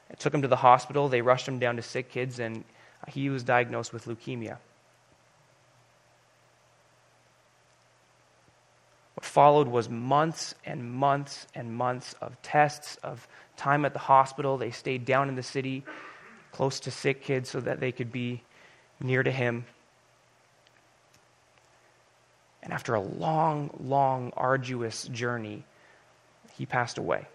It 0.10 0.20
took 0.20 0.34
him 0.34 0.42
to 0.42 0.48
the 0.48 0.58
hospital. 0.58 1.08
They 1.08 1.22
rushed 1.22 1.48
him 1.48 1.60
down 1.60 1.78
to 1.78 1.82
sick 1.82 2.10
kids, 2.10 2.40
and 2.40 2.64
he 3.08 3.30
was 3.30 3.44
diagnosed 3.44 3.94
with 3.94 4.06
leukemia. 4.06 4.58
What 9.22 9.28
followed 9.28 9.68
was 9.68 9.88
months 9.88 10.56
and 10.66 10.92
months 10.92 11.46
and 11.54 11.72
months 11.72 12.16
of 12.22 12.42
tests, 12.42 12.96
of 13.04 13.28
time 13.56 13.86
at 13.86 13.94
the 13.94 14.00
hospital. 14.00 14.58
They 14.58 14.72
stayed 14.72 15.06
down 15.06 15.30
in 15.30 15.36
the 15.36 15.44
city, 15.44 15.84
close 16.52 16.80
to 16.80 16.92
sick 16.92 17.22
kids, 17.22 17.48
so 17.48 17.60
that 17.60 17.80
they 17.80 17.92
could 17.92 18.12
be 18.12 18.42
near 19.00 19.22
to 19.22 19.30
him. 19.30 19.66
And 22.64 22.74
after 22.74 22.96
a 22.96 23.00
long, 23.00 23.70
long, 23.80 24.34
arduous 24.36 25.08
journey, 25.10 25.66
he 26.58 26.66
passed 26.66 26.98
away. 26.98 27.28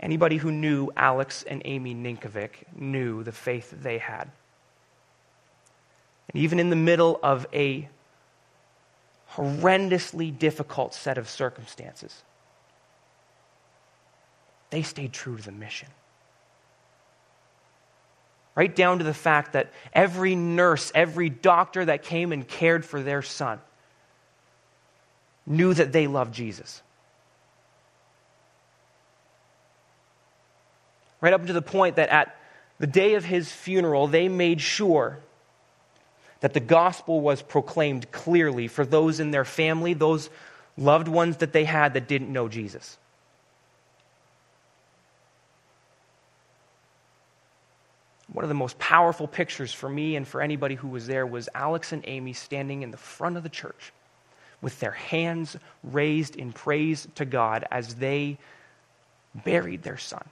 Anybody 0.00 0.38
who 0.38 0.50
knew 0.50 0.90
Alex 0.96 1.44
and 1.44 1.62
Amy 1.64 1.94
Ninkovic 1.94 2.74
knew 2.74 3.22
the 3.22 3.30
faith 3.30 3.70
they 3.70 3.98
had. 3.98 4.32
And 6.28 6.42
even 6.42 6.60
in 6.60 6.70
the 6.70 6.76
middle 6.76 7.18
of 7.22 7.46
a 7.52 7.88
horrendously 9.34 10.36
difficult 10.36 10.94
set 10.94 11.18
of 11.18 11.28
circumstances, 11.28 12.22
they 14.70 14.82
stayed 14.82 15.12
true 15.12 15.36
to 15.36 15.42
the 15.42 15.52
mission. 15.52 15.88
Right 18.54 18.74
down 18.74 18.98
to 18.98 19.04
the 19.04 19.14
fact 19.14 19.54
that 19.54 19.72
every 19.94 20.34
nurse, 20.34 20.92
every 20.94 21.30
doctor 21.30 21.86
that 21.86 22.02
came 22.02 22.32
and 22.32 22.46
cared 22.46 22.84
for 22.84 23.02
their 23.02 23.22
son 23.22 23.60
knew 25.46 25.72
that 25.74 25.92
they 25.92 26.06
loved 26.06 26.34
Jesus. 26.34 26.82
Right 31.20 31.32
up 31.32 31.46
to 31.46 31.52
the 31.52 31.62
point 31.62 31.96
that 31.96 32.10
at 32.10 32.36
the 32.78 32.86
day 32.86 33.14
of 33.14 33.24
his 33.24 33.50
funeral, 33.50 34.06
they 34.06 34.28
made 34.28 34.60
sure 34.60 35.18
that 36.42 36.54
the 36.54 36.60
gospel 36.60 37.20
was 37.20 37.40
proclaimed 37.40 38.10
clearly 38.10 38.66
for 38.66 38.84
those 38.84 39.20
in 39.20 39.30
their 39.30 39.44
family, 39.44 39.94
those 39.94 40.28
loved 40.76 41.06
ones 41.06 41.36
that 41.38 41.52
they 41.52 41.64
had 41.64 41.94
that 41.94 42.08
didn't 42.08 42.32
know 42.32 42.48
Jesus. 42.48 42.98
One 48.32 48.44
of 48.44 48.48
the 48.48 48.54
most 48.54 48.76
powerful 48.80 49.28
pictures 49.28 49.72
for 49.72 49.88
me 49.88 50.16
and 50.16 50.26
for 50.26 50.40
anybody 50.40 50.74
who 50.74 50.88
was 50.88 51.06
there 51.06 51.26
was 51.26 51.48
Alex 51.54 51.92
and 51.92 52.02
Amy 52.08 52.32
standing 52.32 52.82
in 52.82 52.90
the 52.90 52.96
front 52.96 53.36
of 53.36 53.44
the 53.44 53.48
church 53.48 53.92
with 54.60 54.80
their 54.80 54.90
hands 54.90 55.56
raised 55.84 56.34
in 56.34 56.52
praise 56.52 57.06
to 57.14 57.24
God 57.24 57.64
as 57.70 57.94
they 57.96 58.36
buried 59.44 59.84
their 59.84 59.98
son. 59.98 60.24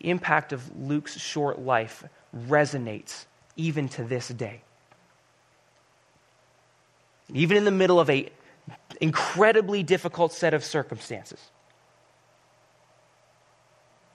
The 0.00 0.10
impact 0.10 0.52
of 0.52 0.76
Luke's 0.78 1.18
short 1.18 1.58
life 1.58 2.04
resonates 2.34 3.26
even 3.56 3.88
to 3.90 4.04
this 4.04 4.28
day. 4.28 4.62
Even 7.32 7.56
in 7.56 7.64
the 7.64 7.70
middle 7.70 8.00
of 8.00 8.08
a 8.08 8.30
incredibly 9.00 9.82
difficult 9.82 10.32
set 10.32 10.54
of 10.54 10.64
circumstances. 10.64 11.40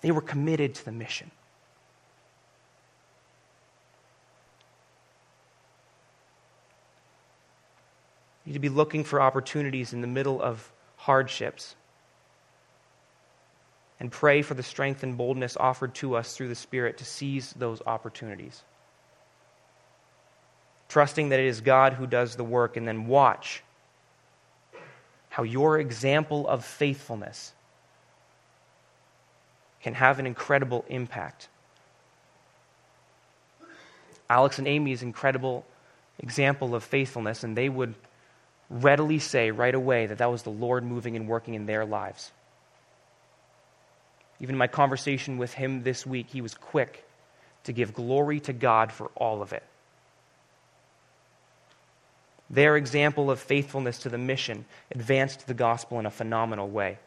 They 0.02 0.12
were 0.12 0.22
committed 0.22 0.76
to 0.76 0.86
the 0.86 0.91
mission. 0.91 1.32
You 8.46 8.50
need 8.50 8.54
to 8.54 8.60
be 8.60 8.69
looking 8.69 9.04
for 9.04 9.22
opportunities 9.22 9.93
in 9.93 10.02
the 10.02 10.08
middle 10.08 10.41
of 10.41 10.72
hardships 10.98 11.76
and 14.00 14.12
pray 14.12 14.42
for 14.42 14.54
the 14.54 14.64
strength 14.64 15.04
and 15.04 15.18
boldness 15.18 15.56
offered 15.58 15.94
to 15.96 16.16
us 16.16 16.36
through 16.36 16.50
the 16.50 16.56
Spirit 16.56 16.98
to 16.98 17.06
seize 17.06 17.54
those 17.54 17.82
opportunities. 17.86 18.62
Trusting 20.90 21.30
that 21.30 21.40
it 21.40 21.46
is 21.46 21.62
God 21.62 21.94
who 21.94 22.06
does 22.06 22.36
the 22.36 22.44
work, 22.44 22.78
and 22.78 22.88
then 22.88 23.08
watch 23.08 23.64
how 25.30 25.44
your 25.44 25.80
example 25.80 26.48
of 26.48 26.64
faithfulness 26.64 27.54
can 29.82 29.94
have 29.96 30.20
an 30.20 30.28
incredible 30.28 30.86
impact. 30.88 31.50
Alex 34.30 34.60
and 34.60 34.68
Amy's 34.68 35.02
incredible 35.02 35.66
example 36.20 36.76
of 36.76 36.84
faithfulness, 36.84 37.44
and 37.44 37.58
they 37.58 37.70
would 37.70 37.96
readily 38.70 39.20
say 39.20 39.52
right 39.52 39.76
away 39.76 40.06
that 40.06 40.20
that 40.20 40.32
was 40.32 40.44
the 40.44 40.50
Lord 40.50 40.84
moving 40.84 41.16
and 41.16 41.28
working 41.28 41.54
in 41.54 41.66
their 41.66 41.86
lives. 41.86 42.32
Even 44.39 44.56
in 44.56 44.60
my 44.60 44.67
conversation 44.67 45.38
with 45.38 45.54
him 45.54 45.84
this 45.84 46.06
week, 46.06 46.28
he 46.30 46.41
was 46.41 46.54
quick 46.54 47.06
to 47.63 47.72
give 47.72 47.93
glory 47.93 48.39
to 48.41 48.54
God 48.54 48.91
for 48.91 49.10
all 49.15 49.41
of 49.41 49.54
it. 49.54 49.63
Their 52.50 52.76
example 52.78 53.32
of 53.32 53.39
faithfulness 53.39 54.00
to 54.00 54.10
the 54.10 54.17
mission 54.17 54.65
advanced 54.91 55.48
the 55.48 55.54
gospel 55.54 56.00
in 56.00 56.06
a 56.06 56.12
phenomenal 56.12 56.69
way. 56.69 57.00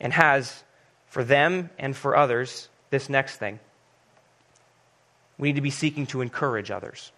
And 0.00 0.12
has, 0.12 0.62
for 1.08 1.24
them 1.24 1.70
and 1.78 1.96
for 1.96 2.16
others, 2.16 2.68
this 2.90 3.08
next 3.08 3.36
thing. 3.36 3.58
We 5.38 5.48
need 5.48 5.56
to 5.56 5.62
be 5.62 5.70
seeking 5.70 6.06
to 6.08 6.20
encourage 6.20 6.70
others. 6.70 7.10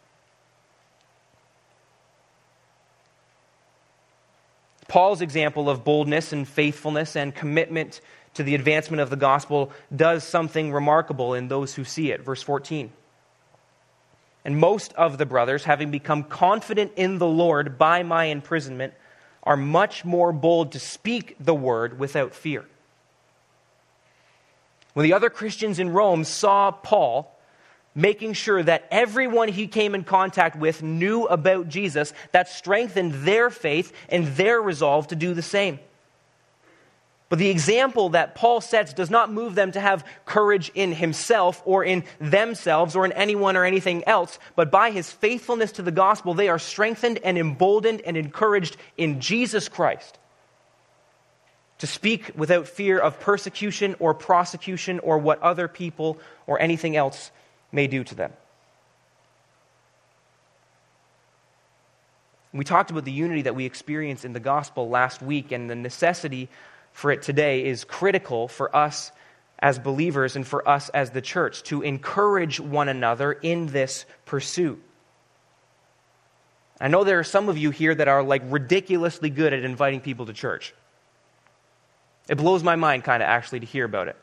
Paul's 4.89 5.23
example 5.23 5.71
of 5.71 5.85
boldness 5.85 6.33
and 6.33 6.47
faithfulness 6.47 7.17
and 7.17 7.35
commitment 7.35 8.01
to 8.35 8.43
the 8.43 8.55
advancement 8.55 9.01
of 9.01 9.11
the 9.11 9.17
gospel 9.17 9.71
does 9.95 10.25
something 10.25 10.73
remarkable 10.73 11.35
in 11.35 11.49
those 11.49 11.75
who 11.75 11.85
see 11.85 12.11
it. 12.11 12.23
Verse 12.23 12.43
14. 12.43 12.93
And 14.45 14.59
most 14.59 14.93
of 14.95 15.19
the 15.19 15.27
brothers, 15.27 15.65
having 15.65 15.91
become 15.91 16.25
confident 16.25 16.93
in 16.97 17.19
the 17.19 17.27
Lord 17.27 17.79
by 17.79 18.03
my 18.03 18.25
imprisonment, 18.25 18.95
are 19.43 19.57
much 19.57 20.05
more 20.05 20.33
bold 20.33 20.73
to 20.73 20.79
speak 20.79 21.37
the 21.39 21.55
word 21.55 21.99
without 21.99 22.35
fear. 22.35 22.65
When 24.95 25.05
the 25.05 25.15
other 25.15 25.31
Christians 25.31 25.79
in 25.79 25.91
Rome 25.91 26.25
saw 26.25 26.71
Paul 26.71 27.39
making 27.95 28.33
sure 28.33 28.63
that 28.63 28.87
everyone 28.91 29.49
he 29.49 29.67
came 29.67 29.95
in 29.95 30.05
contact 30.05 30.57
with 30.57 30.83
knew 30.83 31.25
about 31.25 31.69
Jesus, 31.69 32.13
that 32.33 32.49
strengthened 32.49 33.13
their 33.13 33.51
faith 33.51 33.93
and 34.09 34.27
their 34.29 34.61
resolve 34.61 35.09
to 35.09 35.17
do 35.17 35.35
the 35.35 35.43
same. 35.43 35.79
But 37.33 37.39
the 37.39 37.49
example 37.49 38.11
that 38.11 38.35
Paul 38.35 38.61
sets 38.61 38.93
does 38.93 39.09
not 39.09 39.33
move 39.33 39.55
them 39.55 39.73
to 39.73 39.81
have 39.81 40.05
courage 40.27 40.71
in 40.75 40.93
himself 40.93 41.63
or 41.65 41.83
in 41.83 42.05
themselves 42.21 42.95
or 42.95 43.07
in 43.07 43.13
anyone 43.13 43.57
or 43.57 43.65
anything 43.65 44.07
else. 44.07 44.39
But 44.55 44.71
by 44.71 44.91
his 44.91 45.11
faithfulness 45.11 45.73
to 45.73 45.83
the 45.83 45.91
gospel, 45.91 46.35
they 46.35 46.51
are 46.51 46.59
strengthened 46.59 47.21
and 47.25 47.39
emboldened 47.39 48.03
and 48.03 48.19
encouraged 48.19 48.77
in 48.99 49.23
Jesus 49.23 49.71
Christ 49.71 50.19
to 51.79 51.87
speak 51.87 52.33
without 52.35 52.69
fear 52.69 52.99
of 52.99 53.19
persecution 53.19 53.97
or 53.99 54.13
prosecution 54.13 54.99
or 54.99 55.17
what 55.17 55.41
other 55.41 55.69
people 55.69 56.19
or 56.47 56.61
anything 56.61 56.97
else 56.97 57.31
may 57.73 57.87
do 57.87 58.05
to 58.05 58.15
them. 58.15 58.35
We 62.53 62.67
talked 62.67 62.91
about 62.91 63.07
the 63.07 63.13
unity 63.13 63.41
that 63.41 63.55
we 63.55 63.65
experience 63.65 64.27
in 64.27 64.35
the 64.35 64.41
gospel 64.41 64.91
last 64.91 65.23
week 65.23 65.51
and 65.51 65.71
the 65.71 65.75
necessity 65.75 66.51
for 66.93 67.11
it 67.11 67.23
today 67.23 67.65
is 67.65 67.85
critical 67.85 68.49
for 68.49 68.75
us 68.75 69.13
as 69.59 69.79
believers 69.79 70.37
and 70.37 70.47
for 70.47 70.69
us 70.69 70.89
as 70.91 71.11
the 71.11 71.21
church 71.21 71.63
to 71.65 71.83
encourage 71.83 72.59
one 72.59 72.89
another 72.89 73.33
in 73.33 73.67
this 73.67 74.05
pursuit. 74.25 74.83
I 76.81 76.89
know 76.89 77.05
there 77.05 77.21
are 77.21 77.25
some 77.25 77.49
of 77.49 77.57
you 77.57 77.71
here 77.71 77.95
that 77.95 78.09
are 78.09 78.25
like 78.25 78.43
ridiculously 78.47 79.31
good 79.31 79.53
at 79.53 79.63
inviting 79.63 80.01
people 80.01 80.27
to 80.27 80.33
church. 80.33 80.75
It 82.29 82.37
blows 82.37 82.63
my 82.65 82.77
mind, 82.77 83.05
kind 83.05 83.23
of, 83.23 83.29
actually, 83.29 83.61
to 83.61 83.67
hear 83.67 83.85
about 83.85 84.09
it. 84.09 84.17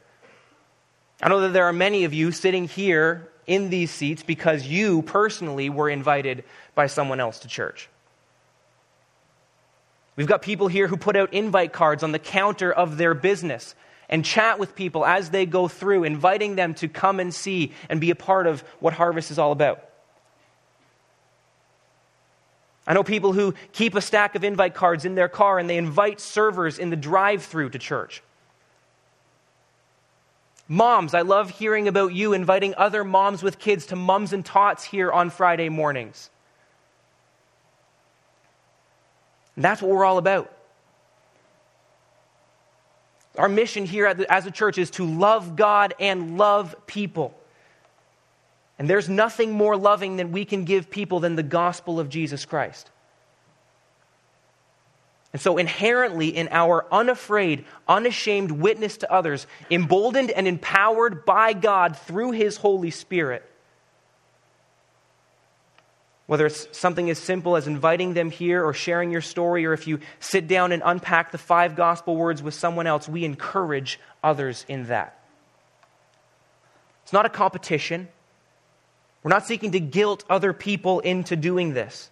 I 1.22 1.30
know 1.30 1.42
that 1.42 1.54
there 1.54 1.66
are 1.66 1.74
many 1.74 2.04
of 2.04 2.14
you 2.14 2.32
sitting 2.32 2.68
here 2.68 3.30
in 3.46 3.70
these 3.70 3.92
seats 3.92 4.24
because 4.24 4.66
you 4.66 5.02
personally 5.02 5.70
were 5.70 5.90
invited 5.90 6.44
by 6.76 6.88
someone 6.88 7.20
else 7.20 7.40
to 7.40 7.48
church. 7.48 7.90
We've 10.20 10.28
got 10.28 10.42
people 10.42 10.68
here 10.68 10.90
who 10.90 10.98
put 10.98 11.16
out 11.16 11.34
invite 11.34 11.72
cards 11.72 12.04
on 12.04 12.12
the 12.12 12.20
counter 12.20 12.74
of 12.74 12.98
their 12.98 13.14
business 13.14 13.74
and 14.10 14.26
chat 14.26 14.60
with 14.60 14.76
people 14.76 15.06
as 15.06 15.30
they 15.30 15.46
go 15.46 15.70
through, 15.70 16.04
inviting 16.04 16.58
them 16.58 16.74
to 16.74 16.90
come 16.90 17.22
and 17.22 17.34
see 17.34 17.72
and 17.88 18.02
be 18.02 18.10
a 18.12 18.16
part 18.16 18.46
of 18.46 18.60
what 18.82 18.92
Harvest 18.92 19.32
is 19.32 19.40
all 19.40 19.54
about. 19.54 19.82
I 22.86 22.94
know 22.94 23.02
people 23.02 23.32
who 23.32 23.54
keep 23.72 23.96
a 23.96 24.02
stack 24.02 24.36
of 24.36 24.44
invite 24.44 24.74
cards 24.74 25.06
in 25.06 25.16
their 25.16 25.30
car 25.30 25.58
and 25.58 25.70
they 25.70 25.78
invite 25.78 26.20
servers 26.20 26.80
in 26.80 26.90
the 26.90 26.98
drive 26.98 27.46
through 27.46 27.70
to 27.70 27.80
church. 27.80 28.22
Moms, 30.68 31.14
I 31.14 31.22
love 31.22 31.50
hearing 31.50 31.88
about 31.88 32.12
you 32.12 32.34
inviting 32.34 32.76
other 32.76 33.06
moms 33.06 33.42
with 33.42 33.58
kids 33.58 33.86
to 33.86 33.96
mums 33.96 34.34
and 34.34 34.46
tots 34.46 34.84
here 34.84 35.14
on 35.14 35.30
Friday 35.30 35.70
mornings. 35.70 36.30
That's 39.60 39.82
what 39.82 39.92
we're 39.92 40.06
all 40.06 40.18
about. 40.18 40.52
Our 43.38 43.50
mission 43.50 43.86
here 43.86 44.06
as 44.08 44.46
a 44.46 44.52
church 44.52 44.78
is 44.78 44.92
to 44.92 45.06
love 45.06 45.56
God 45.56 45.94
and 46.00 46.38
love 46.38 46.76
people. 46.88 47.36
And 48.78 48.90
there's 48.90 49.10
nothing 49.10 49.52
more 49.52 49.76
loving 49.78 50.18
than 50.18 50.32
we 50.32 50.46
can 50.46 50.64
give 50.64 50.90
people 50.90 51.20
than 51.20 51.36
the 51.36 51.44
gospel 51.44 52.00
of 52.00 52.10
Jesus 52.10 52.46
Christ. 52.46 52.90
And 55.32 55.42
so, 55.42 55.58
inherently, 55.58 56.30
in 56.30 56.48
our 56.52 56.86
unafraid, 56.92 57.66
unashamed 57.88 58.52
witness 58.52 58.98
to 58.98 59.12
others, 59.12 59.46
emboldened 59.70 60.32
and 60.32 60.48
empowered 60.48 61.24
by 61.24 61.54
God 61.54 61.98
through 61.98 62.32
His 62.32 62.58
Holy 62.58 62.90
Spirit, 62.90 63.49
whether 66.30 66.46
it's 66.46 66.68
something 66.78 67.10
as 67.10 67.18
simple 67.18 67.56
as 67.56 67.66
inviting 67.66 68.14
them 68.14 68.30
here 68.30 68.64
or 68.64 68.72
sharing 68.72 69.10
your 69.10 69.20
story, 69.20 69.66
or 69.66 69.74
if 69.74 69.88
you 69.88 70.00
sit 70.20 70.48
down 70.48 70.72
and 70.72 70.84
unpack 70.86 71.32
the 71.32 71.40
five 71.40 71.76
gospel 71.76 72.16
words 72.16 72.44
with 72.44 72.54
someone 72.54 72.86
else, 72.86 73.10
we 73.10 73.26
encourage 73.26 74.00
others 74.24 74.64
in 74.68 74.86
that. 74.86 75.20
It's 77.02 77.12
not 77.12 77.26
a 77.26 77.30
competition. 77.30 78.08
We're 79.24 79.30
not 79.30 79.48
seeking 79.48 79.72
to 79.72 79.80
guilt 79.80 80.24
other 80.30 80.54
people 80.54 81.00
into 81.00 81.36
doing 81.36 81.74
this, 81.74 82.12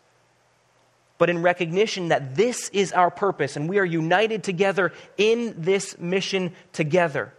but 1.20 1.30
in 1.30 1.44
recognition 1.44 2.08
that 2.08 2.34
this 2.34 2.70
is 2.70 2.94
our 2.94 3.12
purpose 3.12 3.56
and 3.56 3.70
we 3.70 3.78
are 3.78 3.86
united 3.86 4.44
together 4.44 4.94
in 5.18 5.54
this 5.62 5.96
mission 6.00 6.56
together. 6.74 7.32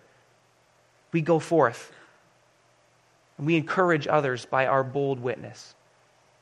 We 1.10 1.22
go 1.22 1.40
forth 1.40 1.90
and 3.36 3.48
we 3.48 3.56
encourage 3.56 4.06
others 4.06 4.46
by 4.46 4.68
our 4.68 4.84
bold 4.84 5.18
witness. 5.18 5.74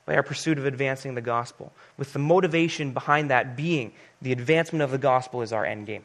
By 0.07 0.15
our 0.15 0.23
pursuit 0.23 0.57
of 0.57 0.65
advancing 0.65 1.15
the 1.15 1.21
gospel, 1.21 1.73
with 1.99 2.13
the 2.13 2.19
motivation 2.19 2.93
behind 2.93 3.31
that 3.31 3.57
being 3.57 3.93
the 4.23 4.33
advancement 4.33 4.83
of 4.83 4.91
the 4.93 4.99
gospel 4.99 5.43
is 5.43 5.53
our 5.53 5.67
end 5.67 5.87
game. 5.87 6.05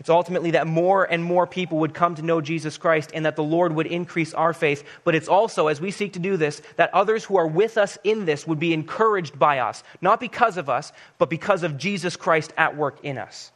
It's 0.00 0.08
ultimately 0.08 0.52
that 0.52 0.66
more 0.66 1.04
and 1.04 1.22
more 1.22 1.46
people 1.46 1.78
would 1.80 1.92
come 1.92 2.14
to 2.14 2.22
know 2.22 2.40
Jesus 2.40 2.78
Christ 2.78 3.10
and 3.12 3.26
that 3.26 3.36
the 3.36 3.44
Lord 3.44 3.74
would 3.74 3.86
increase 3.86 4.32
our 4.32 4.54
faith. 4.54 4.82
But 5.04 5.14
it's 5.14 5.28
also, 5.28 5.66
as 5.66 5.78
we 5.78 5.90
seek 5.90 6.14
to 6.14 6.18
do 6.18 6.38
this, 6.38 6.62
that 6.76 6.92
others 6.94 7.22
who 7.22 7.36
are 7.36 7.46
with 7.46 7.76
us 7.76 7.98
in 8.02 8.24
this 8.24 8.46
would 8.46 8.58
be 8.58 8.72
encouraged 8.72 9.38
by 9.38 9.58
us, 9.58 9.84
not 10.00 10.18
because 10.18 10.56
of 10.56 10.70
us, 10.70 10.90
but 11.18 11.28
because 11.28 11.62
of 11.62 11.76
Jesus 11.76 12.16
Christ 12.16 12.50
at 12.56 12.78
work 12.78 12.98
in 13.02 13.18
us. 13.18 13.52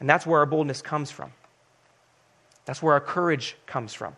And 0.00 0.08
that's 0.08 0.26
where 0.26 0.40
our 0.40 0.46
boldness 0.46 0.80
comes 0.80 1.10
from. 1.10 1.32
That's 2.64 2.82
where 2.82 2.94
our 2.94 3.00
courage 3.00 3.56
comes 3.66 3.92
from. 3.92 4.16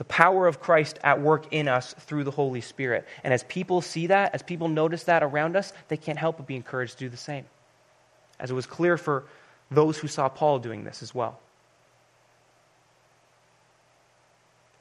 The 0.00 0.04
power 0.04 0.46
of 0.46 0.60
Christ 0.60 0.98
at 1.04 1.20
work 1.20 1.48
in 1.50 1.68
us 1.68 1.92
through 1.92 2.24
the 2.24 2.30
Holy 2.30 2.62
Spirit. 2.62 3.06
And 3.22 3.34
as 3.34 3.44
people 3.44 3.82
see 3.82 4.06
that, 4.06 4.34
as 4.34 4.42
people 4.42 4.68
notice 4.68 5.04
that 5.04 5.22
around 5.22 5.56
us, 5.56 5.74
they 5.88 5.98
can't 5.98 6.18
help 6.18 6.38
but 6.38 6.46
be 6.46 6.56
encouraged 6.56 6.94
to 6.94 7.04
do 7.04 7.08
the 7.10 7.18
same 7.18 7.44
as 8.38 8.50
it 8.50 8.54
was 8.54 8.64
clear 8.64 8.96
for 8.96 9.26
those 9.70 9.98
who 9.98 10.08
saw 10.08 10.30
Paul 10.30 10.58
doing 10.58 10.84
this 10.84 11.02
as 11.02 11.14
well. 11.14 11.38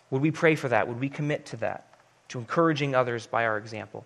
Would 0.09 0.21
we 0.21 0.31
pray 0.31 0.55
for 0.55 0.69
that? 0.69 0.87
Would 0.87 1.01
we 1.01 1.09
commit 1.09 1.47
to 1.47 1.57
that? 1.57 1.99
To 2.29 2.39
encouraging 2.39 2.95
others 2.95 3.27
by 3.27 3.43
our 3.43 3.57
example 3.57 4.05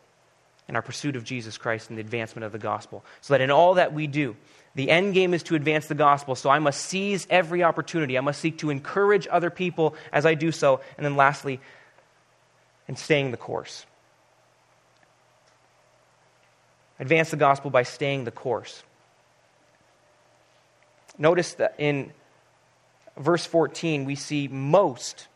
in 0.67 0.76
our 0.76 0.82
pursuit 0.82 1.15
of 1.15 1.23
Jesus 1.23 1.60
Christ 1.60 1.89
and 1.89 1.97
the 1.99 2.02
advancement 2.02 2.43
of 2.43 2.54
the 2.54 2.58
gospel. 2.58 3.06
So 3.21 3.36
that 3.36 3.41
in 3.41 3.52
all 3.52 3.76
that 3.76 3.93
we 3.93 4.08
do, 4.08 4.36
the 4.75 4.89
end 4.89 5.13
game 5.13 5.33
is 5.33 5.43
to 5.43 5.55
advance 5.55 5.88
the 5.88 5.95
gospel. 5.95 6.36
So 6.36 6.49
I 6.49 6.59
must 6.59 6.81
seize 6.81 7.27
every 7.29 7.63
opportunity. 7.63 8.17
I 8.17 8.21
must 8.21 8.41
seek 8.41 8.57
to 8.59 8.69
encourage 8.69 9.27
other 9.29 9.49
people 9.49 9.95
as 10.12 10.25
I 10.25 10.33
do 10.33 10.51
so. 10.51 10.81
And 10.97 11.05
then 11.05 11.15
lastly, 11.15 11.59
and 12.88 12.97
staying 12.97 13.31
the 13.31 13.38
course. 13.38 13.86
Advance 16.99 17.31
the 17.31 17.38
gospel 17.38 17.69
by 17.69 17.83
staying 17.83 18.23
the 18.23 18.31
course. 18.31 18.83
Notice 21.17 21.53
that 21.55 21.75
in 21.77 22.12
verse 23.17 23.45
14, 23.45 24.05
we 24.05 24.15
see 24.15 24.47
most 24.47 25.27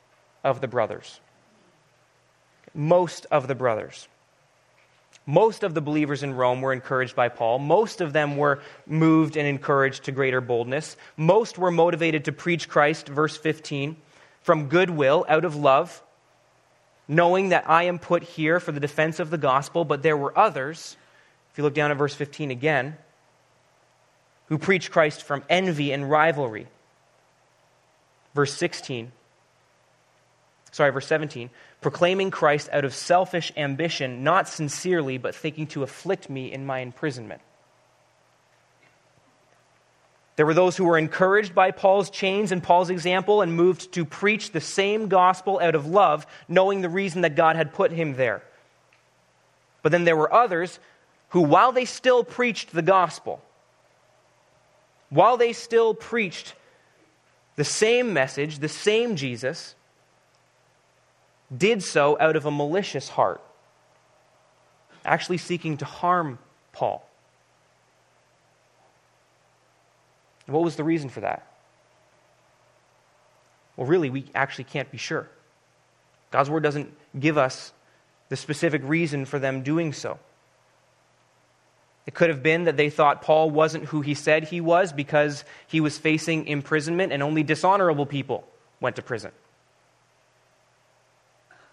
of 0.44 0.62
the 0.62 0.68
brothers. 0.68 1.20
Most 2.74 3.28
of 3.32 3.48
the 3.48 3.56
brothers. 3.56 4.08
Most 5.30 5.64
of 5.64 5.74
the 5.74 5.82
believers 5.82 6.24
in 6.24 6.34
Rome 6.34 6.62
were 6.62 6.72
encouraged 6.72 7.14
by 7.14 7.28
Paul. 7.28 7.60
Most 7.60 8.00
of 8.00 8.14
them 8.14 8.38
were 8.38 8.62
moved 8.88 9.36
and 9.36 9.46
encouraged 9.46 10.06
to 10.06 10.14
greater 10.14 10.40
boldness. 10.40 10.96
Most 11.18 11.58
were 11.58 11.70
motivated 11.70 12.26
to 12.26 12.32
preach 12.32 12.70
Christ, 12.70 13.10
verse 13.10 13.36
15, 13.36 13.98
from 14.42 14.70
goodwill, 14.70 15.26
out 15.28 15.44
of 15.44 15.54
love, 15.54 16.02
knowing 17.10 17.50
that 17.50 17.70
I 17.70 17.84
am 17.84 18.00
put 18.00 18.24
here 18.24 18.62
for 18.62 18.72
the 18.72 18.80
defense 18.80 19.20
of 19.20 19.30
the 19.30 19.38
gospel. 19.38 19.84
But 19.84 20.02
there 20.02 20.16
were 20.16 20.38
others, 20.40 20.96
if 21.52 21.58
you 21.58 21.66
look 21.66 21.74
down 21.74 21.92
at 21.92 21.98
verse 21.98 22.16
15 22.16 22.50
again, 22.50 22.96
who 24.46 24.58
preach 24.58 24.90
Christ 24.92 25.24
from 25.24 25.44
envy 25.50 25.92
and 25.92 26.10
rivalry. 26.10 26.68
Verse 28.34 28.54
16, 28.54 29.12
sorry, 30.78 30.92
verse 30.92 31.08
17, 31.08 31.50
proclaiming 31.82 32.30
Christ 32.30 32.70
out 32.72 32.86
of 32.86 32.94
selfish 32.94 33.52
ambition, 33.58 34.24
not 34.24 34.48
sincerely, 34.48 35.18
but 35.18 35.34
thinking 35.34 35.66
to 35.68 35.82
afflict 35.82 36.30
me 36.30 36.54
in 36.54 36.68
my 36.68 36.80
imprisonment. 36.80 37.42
There 40.36 40.46
were 40.46 40.54
those 40.54 40.78
who 40.78 40.86
were 40.86 41.00
encouraged 41.00 41.56
by 41.56 41.72
Paul's 41.72 42.12
chains 42.12 42.52
and 42.52 42.62
Paul's 42.62 42.92
example 42.92 43.42
and 43.42 43.54
moved 43.54 43.94
to 43.94 44.06
preach 44.06 44.52
the 44.52 44.62
same 44.62 45.08
gospel 45.08 45.60
out 45.60 45.74
of 45.74 45.88
love, 45.88 46.28
knowing 46.48 46.82
the 46.82 46.90
reason 46.90 47.22
that 47.22 47.36
God 47.36 47.56
had 47.56 47.74
put 47.74 47.92
him 47.92 48.16
there. 48.16 48.44
But 49.82 49.92
then 49.92 50.04
there 50.04 50.16
were 50.16 50.32
others 50.32 50.80
who, 51.30 51.42
while 51.42 51.72
they 51.72 51.86
still 51.86 52.24
preached 52.24 52.72
the 52.72 52.84
gospel, 52.84 53.42
while 55.10 55.38
they 55.38 55.54
still 55.54 55.96
preached 55.96 56.54
the 57.56 57.64
same 57.64 58.14
message, 58.14 58.60
the 58.60 58.70
same 58.70 59.16
Jesus, 59.16 59.74
did 61.56 61.84
so 61.84 62.18
out 62.20 62.36
of 62.36 62.46
a 62.46 62.52
malicious 62.52 63.10
heart, 63.10 63.42
actually 65.06 65.38
seeking 65.38 65.78
to 65.78 65.86
harm 65.86 66.40
Paul. 66.74 67.04
what 70.48 70.64
was 70.64 70.78
the 70.78 70.84
reason 70.84 71.10
for 71.10 71.20
that? 71.20 71.46
Well, 73.76 73.86
really, 73.86 74.10
we 74.10 74.26
actually 74.34 74.64
can't 74.64 74.90
be 74.90 74.98
sure. 74.98 75.30
God's 76.32 76.50
word 76.50 76.64
doesn't 76.64 76.92
give 77.20 77.38
us 77.38 77.74
the 78.30 78.38
specific 78.38 78.82
reason 78.86 79.26
for 79.26 79.40
them 79.40 79.62
doing 79.62 79.94
so. 79.94 80.20
It 82.06 82.14
could 82.14 82.30
have 82.30 82.42
been 82.42 82.64
that 82.64 82.78
they 82.78 82.90
thought 82.90 83.22
Paul 83.22 83.52
wasn't 83.52 83.86
who 83.86 84.02
he 84.02 84.14
said 84.14 84.46
he 84.46 84.62
was 84.62 84.94
because 84.94 85.44
he 85.68 85.82
was 85.82 85.98
facing 85.98 86.48
imprisonment 86.48 87.12
and 87.12 87.22
only 87.22 87.44
dishonorable 87.44 88.06
people 88.06 88.48
went 88.80 88.96
to 88.96 89.02
prison. 89.02 89.32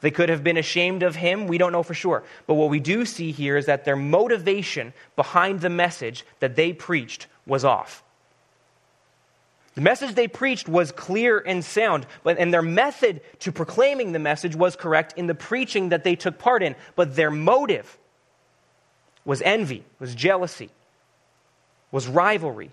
They 0.05 0.11
could 0.11 0.29
have 0.29 0.45
been 0.45 0.59
ashamed 0.59 1.03
of 1.03 1.17
him. 1.17 1.47
We 1.47 1.57
don't 1.57 1.73
know 1.73 1.83
for 1.83 1.95
sure. 1.95 2.25
But 2.47 2.57
what 2.57 2.69
we 2.69 2.79
do 2.79 3.07
see 3.07 3.33
here 3.33 3.57
is 3.57 3.65
that 3.65 3.87
their 3.87 3.97
motivation 3.97 4.93
behind 5.17 5.63
the 5.63 5.71
message 5.71 6.27
that 6.41 6.57
they 6.57 6.75
preached 6.75 7.27
was 7.47 7.65
off. 7.65 8.05
The 9.77 9.81
message 9.81 10.15
they 10.15 10.29
preached 10.29 10.69
was 10.69 10.93
clear 10.93 11.39
and 11.39 11.65
sound, 11.65 12.07
but, 12.23 12.37
and 12.37 12.53
their 12.53 12.61
method 12.61 13.23
to 13.39 13.51
proclaiming 13.51 14.13
the 14.13 14.19
message 14.19 14.55
was 14.55 14.77
correct 14.77 15.15
in 15.17 15.27
the 15.27 15.35
preaching 15.35 15.89
that 15.89 16.05
they 16.05 16.17
took 16.17 16.39
part 16.39 16.63
in. 16.63 16.77
But 16.97 17.17
their 17.17 17.31
motive 17.31 17.97
was 19.25 19.41
envy, 19.41 19.85
was 19.99 20.15
jealousy, 20.15 20.69
was 21.91 22.07
rivalry. 22.09 22.73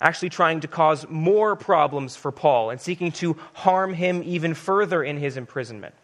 Actually, 0.00 0.30
trying 0.30 0.60
to 0.60 0.68
cause 0.68 1.06
more 1.08 1.54
problems 1.56 2.16
for 2.16 2.32
Paul 2.32 2.70
and 2.70 2.80
seeking 2.80 3.12
to 3.12 3.36
harm 3.52 3.92
him 3.92 4.22
even 4.24 4.54
further 4.54 5.02
in 5.02 5.18
his 5.18 5.36
imprisonment. 5.36 5.94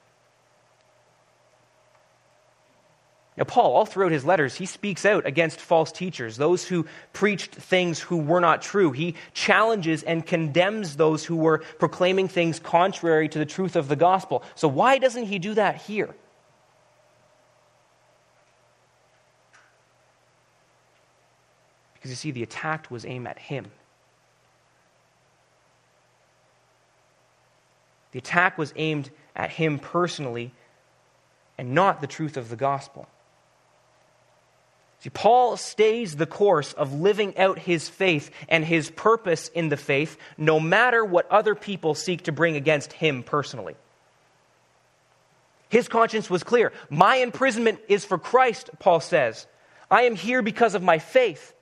Now, 3.38 3.44
Paul, 3.44 3.74
all 3.74 3.84
throughout 3.84 4.12
his 4.12 4.24
letters, 4.24 4.54
he 4.54 4.64
speaks 4.64 5.04
out 5.04 5.26
against 5.26 5.60
false 5.60 5.92
teachers, 5.92 6.38
those 6.38 6.64
who 6.66 6.86
preached 7.12 7.54
things 7.54 8.00
who 8.00 8.16
were 8.16 8.40
not 8.40 8.62
true. 8.62 8.92
He 8.92 9.14
challenges 9.34 10.02
and 10.02 10.24
condemns 10.24 10.96
those 10.96 11.24
who 11.24 11.36
were 11.36 11.58
proclaiming 11.78 12.28
things 12.28 12.58
contrary 12.58 13.28
to 13.28 13.38
the 13.38 13.44
truth 13.44 13.76
of 13.76 13.88
the 13.88 13.96
gospel. 13.96 14.42
So, 14.54 14.68
why 14.68 14.96
doesn't 14.96 15.24
he 15.24 15.38
do 15.38 15.52
that 15.54 15.82
here? 15.82 16.14
Because 21.94 22.10
you 22.10 22.16
see, 22.16 22.30
the 22.30 22.42
attack 22.42 22.90
was 22.90 23.04
aimed 23.04 23.26
at 23.26 23.38
him. 23.38 23.66
The 28.16 28.20
attack 28.20 28.56
was 28.56 28.72
aimed 28.76 29.10
at 29.34 29.50
him 29.50 29.78
personally 29.78 30.50
and 31.58 31.74
not 31.74 32.00
the 32.00 32.06
truth 32.06 32.38
of 32.38 32.48
the 32.48 32.56
gospel. 32.56 33.06
See, 35.00 35.10
Paul 35.10 35.58
stays 35.58 36.16
the 36.16 36.24
course 36.24 36.72
of 36.72 36.94
living 36.94 37.36
out 37.36 37.58
his 37.58 37.90
faith 37.90 38.30
and 38.48 38.64
his 38.64 38.90
purpose 38.90 39.48
in 39.48 39.68
the 39.68 39.76
faith, 39.76 40.16
no 40.38 40.58
matter 40.58 41.04
what 41.04 41.30
other 41.30 41.54
people 41.54 41.94
seek 41.94 42.22
to 42.22 42.32
bring 42.32 42.56
against 42.56 42.94
him 42.94 43.22
personally. 43.22 43.76
His 45.68 45.86
conscience 45.86 46.30
was 46.30 46.42
clear. 46.42 46.72
My 46.88 47.16
imprisonment 47.16 47.80
is 47.86 48.06
for 48.06 48.16
Christ, 48.16 48.70
Paul 48.78 49.00
says. 49.00 49.46
I 49.90 50.04
am 50.04 50.14
here 50.14 50.40
because 50.40 50.74
of 50.74 50.82
my 50.82 51.00
faith. 51.00 51.52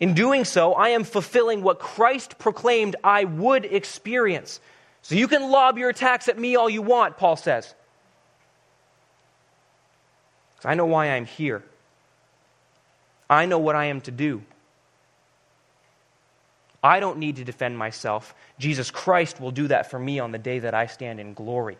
In 0.00 0.14
doing 0.14 0.46
so, 0.46 0.72
I 0.72 0.90
am 0.90 1.04
fulfilling 1.04 1.62
what 1.62 1.78
Christ 1.78 2.38
proclaimed 2.38 2.96
I 3.04 3.24
would 3.24 3.66
experience. 3.66 4.58
So 5.02 5.14
you 5.14 5.28
can 5.28 5.50
lob 5.50 5.76
your 5.76 5.90
attacks 5.90 6.28
at 6.28 6.38
me 6.38 6.56
all 6.56 6.70
you 6.70 6.82
want, 6.82 7.18
Paul 7.18 7.36
says. 7.36 7.74
I 10.64 10.74
know 10.74 10.86
why 10.86 11.10
I'm 11.10 11.26
here. 11.26 11.62
I 13.28 13.46
know 13.46 13.58
what 13.58 13.76
I 13.76 13.86
am 13.86 14.00
to 14.02 14.10
do. 14.10 14.42
I 16.82 17.00
don't 17.00 17.18
need 17.18 17.36
to 17.36 17.44
defend 17.44 17.76
myself. 17.76 18.34
Jesus 18.58 18.90
Christ 18.90 19.40
will 19.40 19.50
do 19.50 19.68
that 19.68 19.90
for 19.90 19.98
me 19.98 20.18
on 20.18 20.32
the 20.32 20.38
day 20.38 20.60
that 20.60 20.74
I 20.74 20.86
stand 20.86 21.20
in 21.20 21.34
glory. 21.34 21.76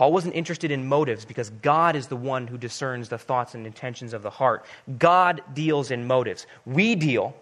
Paul 0.00 0.14
wasn't 0.14 0.34
interested 0.34 0.70
in 0.70 0.86
motives 0.86 1.26
because 1.26 1.50
God 1.60 1.94
is 1.94 2.06
the 2.06 2.16
one 2.16 2.46
who 2.46 2.56
discerns 2.56 3.10
the 3.10 3.18
thoughts 3.18 3.54
and 3.54 3.66
intentions 3.66 4.14
of 4.14 4.22
the 4.22 4.30
heart. 4.30 4.64
God 4.98 5.42
deals 5.52 5.90
in 5.90 6.06
motives. 6.06 6.46
We 6.64 6.94
deal 6.94 7.36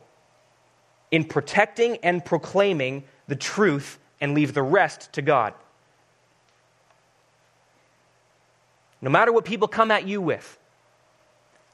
in 1.13 1.23
protecting 1.23 1.99
and 1.99 2.25
proclaiming 2.25 3.05
the 3.29 3.37
truth 3.37 4.01
and 4.21 4.35
leave 4.35 4.55
the 4.55 4.63
rest 4.65 5.13
to 5.13 5.23
God. 5.23 5.55
No 9.03 9.11
matter 9.11 9.33
what 9.33 9.45
people 9.45 9.69
come 9.69 9.93
at 9.93 10.09
you 10.09 10.21
with, 10.21 10.59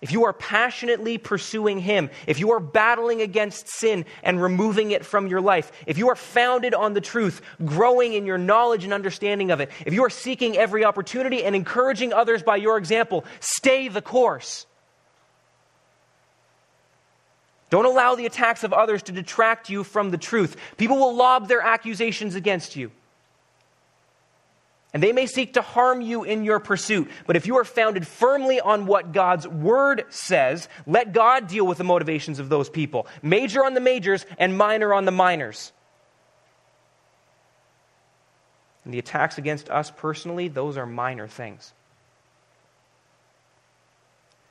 if 0.01 0.13
you 0.13 0.25
are 0.25 0.33
passionately 0.35 1.17
pursuing 1.17 1.79
Him, 1.79 2.11
if 2.27 2.39
you 2.39 2.53
are 2.53 2.61
battling 2.61 3.23
against 3.23 3.69
sin 3.69 4.05
and 4.23 4.43
removing 4.43 4.91
it 4.91 5.05
from 5.05 5.29
your 5.29 5.41
life, 5.41 5.73
if 5.87 5.97
you 5.97 6.11
are 6.11 6.17
founded 6.17 6.75
on 6.75 6.93
the 6.93 7.01
truth, 7.01 7.41
growing 7.65 8.13
in 8.13 8.27
your 8.27 8.37
knowledge 8.37 8.85
and 8.85 8.93
understanding 8.93 9.51
of 9.51 9.61
it, 9.61 9.71
if 9.87 9.95
you 9.95 10.05
are 10.05 10.11
seeking 10.11 10.57
every 10.59 10.85
opportunity 10.85 11.43
and 11.43 11.57
encouraging 11.57 12.13
others 12.13 12.43
by 12.43 12.57
your 12.57 12.77
example, 12.77 13.25
stay 13.41 13.89
the 13.89 14.03
course. 14.03 14.67
Don't 17.71 17.87
allow 17.87 18.15
the 18.15 18.27
attacks 18.27 18.63
of 18.63 18.73
others 18.73 19.03
to 19.05 19.13
detract 19.13 19.71
you 19.71 19.85
from 19.85 20.11
the 20.11 20.19
truth. 20.19 20.57
People 20.77 20.99
will 20.99 21.15
lob 21.15 21.49
their 21.49 21.61
accusations 21.61 22.35
against 22.35 22.77
you. 22.77 22.93
And 24.95 25.03
they 25.03 25.13
may 25.13 25.27
seek 25.27 25.55
to 25.55 25.61
harm 25.61 26.01
you 26.01 26.23
in 26.23 26.45
your 26.45 26.61
pursuit. 26.61 27.11
But 27.27 27.35
if 27.35 27.49
you 27.49 27.57
are 27.59 27.65
founded 27.65 28.07
firmly 28.07 28.61
on 28.61 28.87
what 28.87 29.13
God's 29.13 29.47
word 29.47 30.05
says, 30.09 30.69
let 30.87 31.13
God 31.13 31.49
deal 31.49 31.67
with 31.67 31.79
the 31.79 31.85
motivations 31.85 32.39
of 32.39 32.49
those 32.49 32.71
people. 32.71 33.09
Major 33.21 33.65
on 33.65 33.75
the 33.75 33.81
majors 33.81 34.25
and 34.39 34.57
minor 34.57 34.95
on 34.95 35.05
the 35.05 35.11
minors. 35.11 35.73
And 38.85 38.95
the 38.95 39.01
attacks 39.01 39.37
against 39.37 39.69
us 39.69 39.91
personally, 39.91 40.47
those 40.47 40.77
are 40.77 40.87
minor 40.87 41.27
things. 41.27 41.73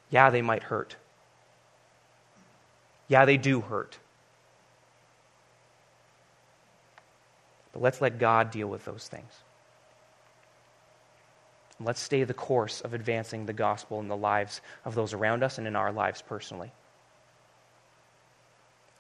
Yeah, 0.10 0.30
they 0.30 0.42
might 0.42 0.64
hurt. 0.64 0.98
Yeah, 3.08 3.24
they 3.24 3.38
do 3.38 3.62
hurt. 3.62 3.98
But 7.72 7.82
let's 7.82 8.02
let 8.02 8.20
God 8.20 8.52
deal 8.52 8.68
with 8.68 8.84
those 8.84 9.08
things. 9.08 9.32
Let's 11.86 12.00
stay 12.00 12.24
the 12.24 12.34
course 12.34 12.82
of 12.82 12.94
advancing 12.94 13.46
the 13.46 13.54
gospel 13.54 14.00
in 14.00 14.08
the 14.08 14.18
lives 14.18 14.62
of 14.86 14.96
those 14.96 15.14
around 15.14 15.44
us 15.44 15.58
and 15.58 15.68
in 15.68 15.76
our 15.76 15.92
lives 15.92 16.22
personally. 16.22 16.72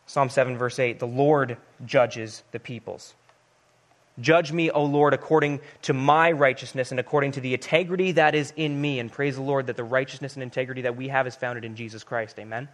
Psalm 0.05 0.29
7, 0.29 0.57
verse 0.57 0.79
8 0.79 0.99
The 0.99 1.07
Lord 1.07 1.57
judges 1.85 2.43
the 2.51 2.59
peoples. 2.59 3.13
Judge 4.19 4.51
me, 4.51 4.69
O 4.69 4.83
Lord, 4.85 5.13
according 5.13 5.59
to 5.83 5.93
my 5.93 6.31
righteousness 6.31 6.91
and 6.91 6.99
according 6.99 7.31
to 7.31 7.41
the 7.41 7.53
integrity 7.53 8.11
that 8.11 8.35
is 8.35 8.53
in 8.55 8.79
me. 8.79 8.99
And 8.99 9.11
praise 9.11 9.35
the 9.35 9.41
Lord 9.41 9.67
that 9.67 9.75
the 9.75 9.83
righteousness 9.83 10.35
and 10.35 10.43
integrity 10.43 10.83
that 10.83 10.95
we 10.95 11.07
have 11.07 11.25
is 11.25 11.35
founded 11.35 11.65
in 11.65 11.75
Jesus 11.75 12.03
Christ. 12.03 12.37
Amen. 12.37 12.69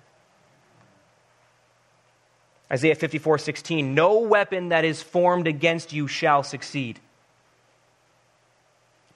Isaiah 2.71 2.95
54, 2.95 3.37
16 3.37 3.95
No 3.95 4.19
weapon 4.19 4.69
that 4.69 4.83
is 4.83 5.01
formed 5.01 5.47
against 5.47 5.93
you 5.93 6.07
shall 6.07 6.43
succeed. 6.43 6.99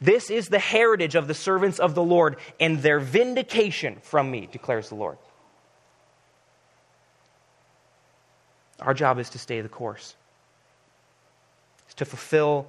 This 0.03 0.29
is 0.29 0.49
the 0.49 0.59
heritage 0.59 1.15
of 1.15 1.29
the 1.29 1.33
servants 1.33 1.79
of 1.79 1.95
the 1.95 2.03
Lord, 2.03 2.35
and 2.59 2.79
their 2.79 2.99
vindication 2.99 3.99
from 4.01 4.29
me, 4.29 4.49
declares 4.51 4.89
the 4.89 4.95
Lord. 4.95 5.17
Our 8.81 8.93
job 8.93 9.17
is 9.17 9.29
to 9.29 9.39
stay 9.39 9.61
the 9.61 9.69
course, 9.69 10.17
to 11.95 12.03
fulfill 12.03 12.67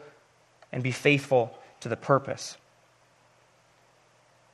and 0.70 0.80
be 0.80 0.92
faithful 0.92 1.58
to 1.80 1.88
the 1.88 1.96
purpose. 1.96 2.56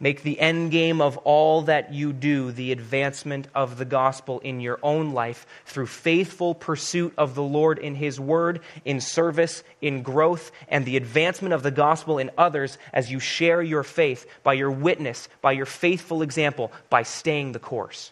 Make 0.02 0.22
the 0.22 0.40
end 0.40 0.70
game 0.70 1.02
of 1.02 1.18
all 1.18 1.60
that 1.62 1.92
you 1.92 2.14
do 2.14 2.52
the 2.52 2.72
advancement 2.72 3.48
of 3.54 3.76
the 3.76 3.84
gospel 3.84 4.38
in 4.38 4.60
your 4.60 4.78
own 4.82 5.12
life 5.12 5.46
through 5.66 5.88
faithful 5.88 6.54
pursuit 6.54 7.12
of 7.18 7.34
the 7.34 7.42
Lord 7.42 7.78
in 7.78 7.94
His 7.94 8.18
word, 8.18 8.60
in 8.86 9.02
service, 9.02 9.62
in 9.82 10.02
growth, 10.02 10.52
and 10.68 10.86
the 10.86 10.96
advancement 10.96 11.52
of 11.52 11.62
the 11.62 11.70
gospel 11.70 12.18
in 12.18 12.30
others 12.38 12.78
as 12.94 13.12
you 13.12 13.20
share 13.20 13.60
your 13.60 13.82
faith 13.82 14.24
by 14.42 14.54
your 14.54 14.70
witness, 14.70 15.28
by 15.42 15.52
your 15.52 15.66
faithful 15.66 16.22
example, 16.22 16.72
by 16.88 17.02
staying 17.02 17.52
the 17.52 17.58
course. 17.58 18.10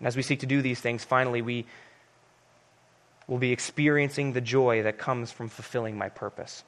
And 0.00 0.06
as 0.06 0.16
we 0.16 0.22
seek 0.22 0.40
to 0.40 0.46
do 0.46 0.60
these 0.60 0.80
things, 0.80 1.02
finally, 1.02 1.40
we 1.40 1.64
will 3.26 3.38
be 3.38 3.52
experiencing 3.52 4.34
the 4.34 4.42
joy 4.42 4.82
that 4.82 4.98
comes 4.98 5.32
from 5.32 5.48
fulfilling 5.48 5.96
my 5.96 6.10
purpose. 6.10 6.62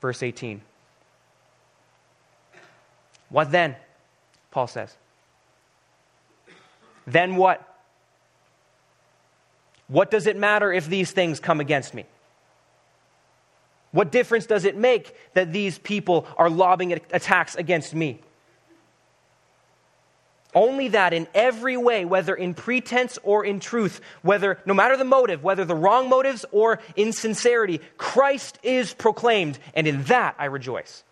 Verse 0.00 0.22
18. 0.22 0.62
What 3.28 3.50
then? 3.52 3.76
Paul 4.50 4.66
says. 4.66 4.94
Then 7.06 7.36
what? 7.36 7.66
What 9.88 10.10
does 10.10 10.26
it 10.26 10.36
matter 10.36 10.72
if 10.72 10.86
these 10.86 11.10
things 11.10 11.40
come 11.40 11.60
against 11.60 11.94
me? 11.94 12.06
What 13.92 14.12
difference 14.12 14.46
does 14.46 14.64
it 14.64 14.76
make 14.76 15.16
that 15.34 15.52
these 15.52 15.78
people 15.78 16.26
are 16.36 16.48
lobbing 16.48 16.92
attacks 16.92 17.56
against 17.56 17.94
me? 17.94 18.20
Only 20.54 20.88
that 20.88 21.12
in 21.12 21.28
every 21.34 21.76
way, 21.76 22.04
whether 22.04 22.34
in 22.34 22.54
pretense 22.54 23.18
or 23.22 23.44
in 23.44 23.60
truth, 23.60 24.00
whether, 24.22 24.58
no 24.66 24.74
matter 24.74 24.96
the 24.96 25.04
motive, 25.04 25.44
whether 25.44 25.64
the 25.64 25.76
wrong 25.76 26.08
motives 26.08 26.44
or 26.50 26.80
insincerity, 26.96 27.80
Christ 27.96 28.58
is 28.62 28.92
proclaimed, 28.92 29.58
and 29.74 29.86
in 29.86 30.02
that 30.04 30.34
I 30.38 30.46
rejoice. 30.46 31.04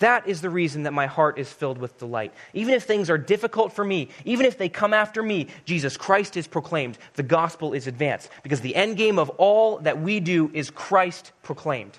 That 0.00 0.28
is 0.28 0.42
the 0.42 0.50
reason 0.50 0.82
that 0.82 0.92
my 0.92 1.06
heart 1.06 1.38
is 1.38 1.50
filled 1.50 1.78
with 1.78 1.98
delight. 1.98 2.34
Even 2.52 2.74
if 2.74 2.82
things 2.82 3.08
are 3.08 3.16
difficult 3.16 3.72
for 3.72 3.84
me, 3.84 4.08
even 4.26 4.44
if 4.44 4.58
they 4.58 4.68
come 4.68 4.92
after 4.92 5.22
me, 5.22 5.46
Jesus 5.64 5.96
Christ 5.96 6.36
is 6.36 6.46
proclaimed. 6.46 6.98
The 7.14 7.22
gospel 7.22 7.72
is 7.72 7.86
advanced. 7.86 8.28
Because 8.42 8.60
the 8.60 8.74
end 8.76 8.98
game 8.98 9.18
of 9.18 9.30
all 9.30 9.78
that 9.78 10.00
we 10.00 10.20
do 10.20 10.50
is 10.52 10.68
Christ 10.68 11.32
proclaimed. 11.42 11.98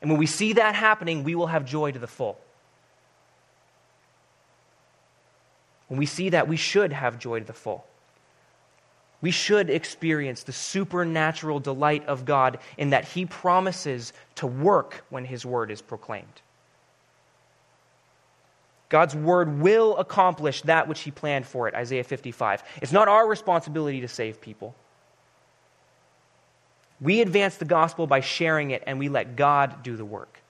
And 0.00 0.10
when 0.10 0.18
we 0.18 0.26
see 0.26 0.54
that 0.54 0.74
happening, 0.74 1.24
we 1.24 1.34
will 1.34 1.48
have 1.48 1.64
joy 1.64 1.92
to 1.92 1.98
the 1.98 2.06
full. 2.06 2.38
When 5.88 5.98
we 5.98 6.06
see 6.06 6.30
that, 6.30 6.48
we 6.48 6.56
should 6.56 6.92
have 6.92 7.18
joy 7.18 7.40
to 7.40 7.44
the 7.44 7.52
full. 7.52 7.84
We 9.22 9.30
should 9.32 9.68
experience 9.68 10.44
the 10.44 10.52
supernatural 10.52 11.60
delight 11.60 12.06
of 12.06 12.24
God 12.24 12.58
in 12.78 12.90
that 12.90 13.04
He 13.04 13.26
promises 13.26 14.12
to 14.36 14.46
work 14.46 15.04
when 15.10 15.24
His 15.24 15.44
word 15.44 15.70
is 15.70 15.82
proclaimed. 15.82 16.40
God's 18.88 19.14
word 19.14 19.60
will 19.60 19.96
accomplish 19.98 20.62
that 20.62 20.88
which 20.88 21.00
He 21.00 21.10
planned 21.10 21.46
for 21.46 21.68
it, 21.68 21.74
Isaiah 21.74 22.04
55. 22.04 22.62
It's 22.80 22.92
not 22.92 23.08
our 23.08 23.28
responsibility 23.28 24.00
to 24.00 24.08
save 24.08 24.40
people. 24.40 24.74
We 27.00 27.20
advance 27.20 27.56
the 27.56 27.64
gospel 27.64 28.06
by 28.06 28.20
sharing 28.20 28.72
it, 28.72 28.82
and 28.86 28.98
we 28.98 29.08
let 29.08 29.36
God 29.36 29.82
do 29.82 29.96
the 29.96 30.04
work. 30.04 30.40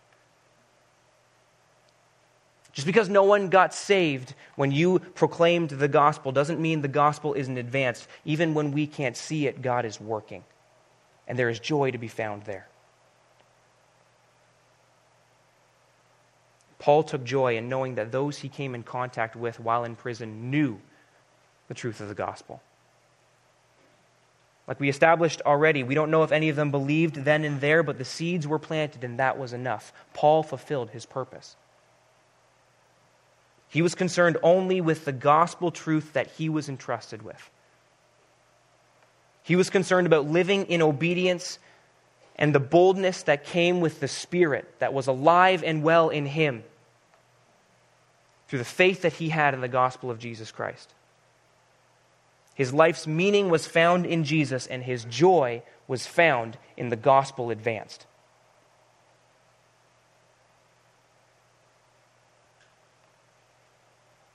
Just 2.73 2.87
because 2.87 3.09
no 3.09 3.25
one 3.25 3.49
got 3.49 3.75
saved 3.75 4.35
when 4.57 4.71
you 4.71 5.01
proclaimed 5.01 5.71
the 5.71 5.89
gospel 5.89 6.33
doesn't 6.33 6.61
mean 6.61 6.83
the 6.83 6.89
gospel 6.89 7.35
isn't 7.35 7.59
advanced. 7.59 8.07
Even 8.25 8.55
when 8.55 8.73
we 8.73 8.87
can't 8.87 9.17
see 9.17 9.47
it, 9.47 9.61
God 9.61 9.85
is 9.85 10.01
working. 10.01 10.45
And 11.27 11.39
there 11.39 11.49
is 11.49 11.59
joy 11.59 11.91
to 11.91 11.99
be 11.99 12.09
found 12.09 12.45
there. 12.45 12.69
Paul 16.79 17.03
took 17.03 17.25
joy 17.25 17.57
in 17.57 17.69
knowing 17.69 17.97
that 17.97 18.11
those 18.11 18.39
he 18.39 18.49
came 18.49 18.75
in 18.75 18.83
contact 18.83 19.37
with 19.37 19.61
while 19.61 19.85
in 19.85 19.97
prison 19.97 20.51
knew 20.51 20.81
the 21.69 21.75
truth 21.75 22.01
of 22.01 22.09
the 22.09 22.15
gospel. 22.15 22.63
Like 24.71 24.79
we 24.79 24.89
established 24.89 25.43
already, 25.45 25.83
we 25.83 25.97
don't 25.97 26.13
know 26.13 26.23
if 26.23 26.31
any 26.31 26.49
of 26.49 26.55
them 26.55 26.71
believed 26.71 27.17
then 27.17 27.45
and 27.45 27.61
there, 27.61 27.83
but 27.83 27.99
the 27.99 28.05
seeds 28.05 28.47
were 28.47 28.61
planted, 28.61 29.03
and 29.03 29.19
that 29.19 29.37
was 29.37 29.53
enough. 29.53 29.93
Paul 30.15 30.45
fulfilled 30.45 30.91
his 30.91 31.05
purpose. 31.05 31.57
He 33.67 33.83
was 33.83 33.97
concerned 33.97 34.37
only 34.45 34.81
with 34.81 35.05
the 35.05 35.13
gospel 35.13 35.73
truth 35.73 36.13
that 36.13 36.29
he 36.29 36.49
was 36.49 36.69
entrusted 36.69 37.23
with. 37.23 37.51
He 39.43 39.57
was 39.57 39.71
concerned 39.71 40.07
about 40.07 40.31
living 40.31 40.67
in 40.67 40.83
obedience 40.83 41.59
and 42.37 42.55
the 42.55 42.61
boldness 42.61 43.25
that 43.25 43.45
came 43.45 43.81
with 43.81 43.99
the 43.99 44.07
Spirit 44.07 44.73
that 44.79 44.95
was 44.95 45.09
alive 45.09 45.65
and 45.65 45.83
well 45.83 46.11
in 46.11 46.27
him 46.27 46.63
through 48.47 48.61
the 48.61 48.65
faith 48.65 49.03
that 49.03 49.15
he 49.15 49.31
had 49.31 49.53
in 49.53 49.63
the 49.63 49.69
gospel 49.69 50.13
of 50.13 50.21
Jesus 50.21 50.53
Christ. 50.53 50.95
His 52.61 52.75
life's 52.75 53.07
meaning 53.07 53.49
was 53.49 53.67
found 53.67 54.05
in 54.05 54.23
Jesus, 54.23 54.67
and 54.67 54.83
his 54.83 55.07
joy 55.07 55.63
was 55.89 56.07
found 56.07 56.59
in 56.77 56.91
the 56.91 56.97
gospel 56.97 57.49
advanced. 57.49 58.05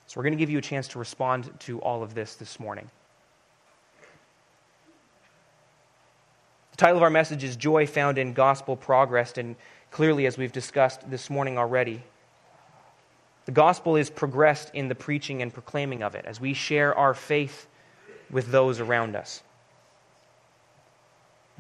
So, 0.08 0.16
we're 0.16 0.24
going 0.24 0.34
to 0.34 0.40
give 0.40 0.50
you 0.50 0.58
a 0.58 0.62
chance 0.62 0.88
to 0.88 0.98
respond 0.98 1.52
to 1.60 1.80
all 1.82 2.02
of 2.02 2.16
this 2.16 2.34
this 2.34 2.60
morning. 2.60 2.90
The 6.72 6.78
title 6.78 6.98
of 6.98 7.04
our 7.04 7.12
message 7.12 7.44
is 7.44 7.56
Joy 7.56 7.86
Found 7.86 8.18
in 8.18 8.34
Gospel 8.34 8.76
Progress, 8.76 9.38
and 9.38 9.56
clearly, 9.92 10.26
as 10.26 10.36
we've 10.36 10.52
discussed 10.52 11.08
this 11.12 11.30
morning 11.30 11.60
already, 11.60 12.02
the 13.46 13.52
gospel 13.52 13.96
is 13.96 14.10
progressed 14.10 14.72
in 14.74 14.88
the 14.88 14.96
preaching 14.96 15.44
and 15.44 15.54
proclaiming 15.54 16.02
of 16.02 16.16
it 16.16 16.26
as 16.26 16.42
we 16.42 16.56
share 16.56 16.96
our 16.96 17.14
faith 17.14 17.68
with 18.30 18.52
those 18.52 18.80
around 18.80 19.16
us. 19.16 19.42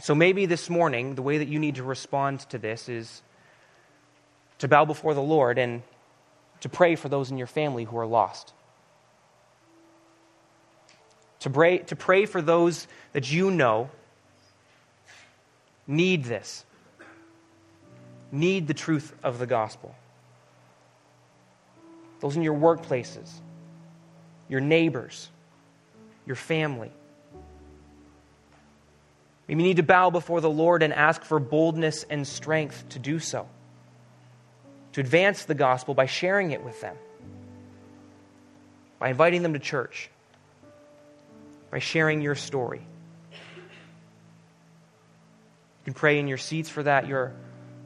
So 0.01 0.13
maybe 0.13 0.45
this 0.45 0.69
morning, 0.69 1.15
the 1.15 1.21
way 1.21 1.37
that 1.37 1.47
you 1.47 1.59
need 1.59 1.75
to 1.75 1.83
respond 1.83 2.41
to 2.49 2.57
this 2.57 2.89
is 2.89 3.21
to 4.59 4.67
bow 4.67 4.85
before 4.85 5.13
the 5.13 5.21
Lord 5.21 5.57
and 5.57 5.83
to 6.61 6.69
pray 6.69 6.95
for 6.95 7.09
those 7.09 7.31
in 7.31 7.37
your 7.37 7.47
family 7.47 7.85
who 7.85 7.97
are 7.97 8.05
lost. 8.05 8.53
To 11.41 11.49
pray, 11.49 11.79
to 11.79 11.95
pray 11.95 12.25
for 12.25 12.41
those 12.41 12.87
that 13.13 13.31
you 13.31 13.51
know 13.51 13.89
need 15.87 16.23
this, 16.25 16.65
need 18.31 18.67
the 18.67 18.73
truth 18.73 19.13
of 19.23 19.39
the 19.39 19.45
gospel. 19.45 19.95
Those 22.19 22.35
in 22.35 22.41
your 22.41 22.57
workplaces, 22.57 23.29
your 24.49 24.61
neighbors, 24.61 25.29
your 26.25 26.35
family. 26.35 26.91
We 29.47 29.55
need 29.55 29.77
to 29.77 29.83
bow 29.83 30.09
before 30.09 30.41
the 30.41 30.49
Lord 30.49 30.81
and 30.81 30.93
ask 30.93 31.23
for 31.23 31.39
boldness 31.39 32.03
and 32.09 32.27
strength 32.27 32.89
to 32.89 32.99
do 32.99 33.19
so, 33.19 33.47
to 34.93 35.01
advance 35.01 35.45
the 35.45 35.53
gospel 35.53 35.93
by 35.93 36.07
sharing 36.07 36.51
it 36.51 36.63
with 36.63 36.81
them, 36.81 36.95
by 38.97 39.09
inviting 39.09 39.43
them 39.43 39.53
to 39.53 39.59
church, 39.59 40.09
by 41.69 41.79
sharing 41.79 42.21
your 42.21 42.35
story. 42.35 42.81
You 45.85 45.85
can 45.85 45.93
pray 45.93 46.17
in 46.17 46.27
your 46.27 46.39
seats 46.39 46.69
for 46.69 46.81
that. 46.81 47.07
You're 47.07 47.31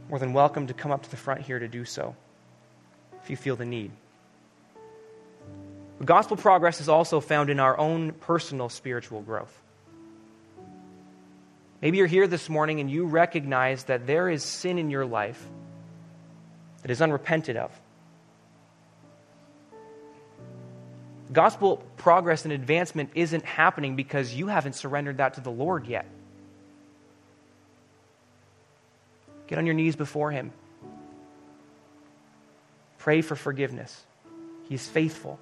more 0.10 0.20
than 0.20 0.32
welcome 0.32 0.68
to 0.68 0.74
come 0.74 0.92
up 0.92 1.04
to 1.04 1.12
the 1.12 1.18
front 1.18 1.42
here 1.42 1.60
to 1.60 1.68
do 1.68 1.84
so 1.84 2.16
if 3.22 3.30
you 3.30 3.36
feel 3.36 3.58
the 3.58 3.66
need. 3.66 3.92
But 6.00 6.08
gospel 6.08 6.38
progress 6.38 6.80
is 6.80 6.89
also 6.89 7.20
found 7.20 7.50
in 7.50 7.60
our 7.60 7.78
own 7.78 8.14
personal 8.14 8.70
spiritual 8.70 9.22
growth. 9.22 9.54
Maybe 11.82 11.97
you're 11.97 12.08
here 12.08 12.26
this 12.26 12.50
morning 12.50 12.80
and 12.80 12.89
you 12.89 13.06
recognize 13.06 13.84
that 13.86 14.08
there 14.08 14.30
is 14.30 14.43
sin 14.43 14.80
in 14.80 14.89
your 14.89 15.06
life 15.06 15.45
that 16.82 16.91
is 16.91 17.02
unrepented 17.02 17.58
of. 17.58 17.72
Gospel 21.32 21.84
progress 21.97 22.45
and 22.45 22.54
advancement 22.54 23.12
isn't 23.14 23.45
happening 23.45 23.95
because 23.95 24.34
you 24.34 24.47
haven't 24.47 24.74
surrendered 24.74 25.18
that 25.18 25.36
to 25.36 25.41
the 25.41 25.52
Lord 25.52 25.86
yet. 25.86 26.06
Get 29.47 29.58
on 29.58 29.66
your 29.66 29.76
knees 29.76 29.95
before 29.95 30.32
Him. 30.32 30.52
Pray 32.97 33.22
for 33.22 33.36
forgiveness. 33.36 34.04
He 34.68 34.76
is 34.76 34.88
faithful 34.88 35.39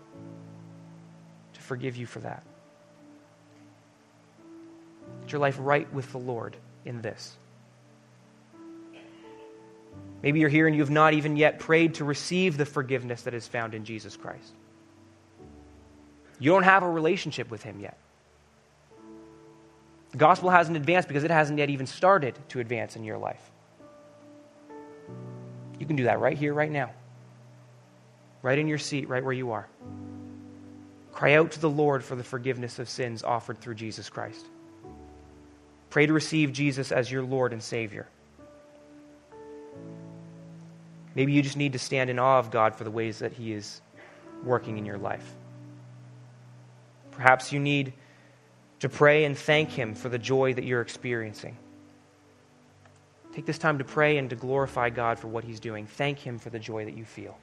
forgive 1.67 1.97
you 1.97 2.05
for 2.05 2.19
that. 2.19 2.43
Get 5.21 5.33
your 5.33 5.41
life 5.41 5.57
right 5.59 5.91
with 5.93 6.11
the 6.11 6.17
Lord 6.17 6.55
in 6.85 7.01
this. 7.01 7.35
Maybe 10.23 10.39
you're 10.39 10.49
here 10.49 10.65
and 10.65 10.75
you 10.75 10.81
have 10.81 10.89
not 10.89 11.13
even 11.13 11.37
yet 11.37 11.59
prayed 11.59 11.95
to 11.95 12.05
receive 12.05 12.57
the 12.57 12.65
forgiveness 12.65 13.23
that 13.23 13.33
is 13.33 13.47
found 13.47 13.75
in 13.75 13.85
Jesus 13.85 14.17
Christ. 14.17 14.51
You 16.39 16.51
don't 16.51 16.63
have 16.63 16.83
a 16.83 16.89
relationship 16.89 17.51
with 17.51 17.61
Him 17.61 17.79
yet. 17.79 17.97
The 20.11 20.17
gospel 20.17 20.49
hasn't 20.49 20.77
advanced 20.77 21.07
because 21.07 21.23
it 21.23 21.31
hasn't 21.31 21.59
yet 21.59 21.69
even 21.69 21.85
started 21.85 22.37
to 22.49 22.59
advance 22.59 22.95
in 22.95 23.03
your 23.03 23.17
life. 23.17 23.51
You 25.79 25.85
can 25.85 25.95
do 25.95 26.05
that 26.05 26.19
right 26.19 26.37
here, 26.37 26.53
right 26.53 26.71
now. 26.71 26.91
Right 28.41 28.57
in 28.57 28.67
your 28.67 28.77
seat, 28.77 29.09
right 29.09 29.23
where 29.23 29.33
you 29.33 29.51
are. 29.51 29.67
Cry 31.17 31.33
out 31.33 31.49
to 31.53 31.59
the 31.59 31.67
Lord 31.67 32.03
for 32.03 32.15
the 32.15 32.23
forgiveness 32.23 32.77
of 32.77 32.87
sins 32.87 33.23
offered 33.23 33.59
through 33.59 33.73
Jesus 33.73 34.07
Christ. 34.07 34.45
Pray 35.89 36.05
to 36.05 36.13
receive 36.13 36.53
Jesus 36.53 36.91
as 36.91 37.11
your 37.11 37.23
Lord 37.23 37.53
and 37.53 37.63
Savior. 37.63 38.05
Maybe 41.15 41.33
you 41.33 41.41
just 41.41 41.57
need 41.57 41.73
to 41.73 41.79
stand 41.79 42.11
in 42.11 42.19
awe 42.19 42.37
of 42.37 42.51
God 42.51 42.75
for 42.75 42.83
the 42.83 42.91
ways 42.91 43.17
that 43.17 43.33
He 43.33 43.51
is 43.51 43.81
working 44.43 44.77
in 44.77 44.85
your 44.85 44.99
life. 44.99 45.27
Perhaps 47.09 47.51
you 47.51 47.59
need 47.59 47.93
to 48.81 48.87
pray 48.87 49.25
and 49.25 49.35
thank 49.35 49.71
Him 49.71 49.95
for 49.95 50.09
the 50.09 50.19
joy 50.19 50.53
that 50.53 50.65
you're 50.65 50.81
experiencing. 50.81 51.57
Take 53.33 53.47
this 53.47 53.57
time 53.57 53.79
to 53.79 53.83
pray 53.83 54.19
and 54.19 54.29
to 54.29 54.35
glorify 54.35 54.91
God 54.91 55.17
for 55.17 55.29
what 55.29 55.43
He's 55.43 55.59
doing. 55.59 55.87
Thank 55.87 56.19
Him 56.19 56.37
for 56.37 56.51
the 56.51 56.59
joy 56.59 56.85
that 56.85 56.95
you 56.95 57.05
feel. 57.05 57.35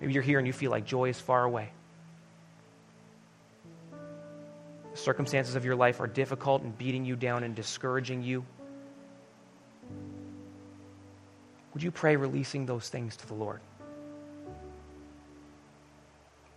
Maybe 0.00 0.14
you're 0.14 0.22
here 0.22 0.38
and 0.38 0.46
you 0.46 0.54
feel 0.54 0.70
like 0.70 0.86
joy 0.86 1.10
is 1.10 1.20
far 1.20 1.44
away. 1.44 1.68
Circumstances 4.94 5.56
of 5.56 5.64
your 5.64 5.74
life 5.74 6.00
are 6.00 6.06
difficult 6.06 6.62
and 6.62 6.76
beating 6.76 7.04
you 7.04 7.16
down 7.16 7.42
and 7.42 7.54
discouraging 7.54 8.22
you. 8.22 8.44
Would 11.74 11.82
you 11.82 11.90
pray 11.90 12.14
releasing 12.14 12.66
those 12.66 12.88
things 12.88 13.16
to 13.16 13.26
the 13.26 13.34
Lord? 13.34 13.60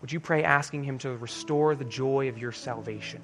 Would 0.02 0.12
you 0.12 0.20
pray 0.20 0.44
asking 0.44 0.84
Him 0.84 1.00
to 1.00 1.18
restore 1.18 1.74
the 1.74 1.84
joy 1.84 2.30
of 2.30 2.38
your 2.38 2.52
salvation? 2.52 3.22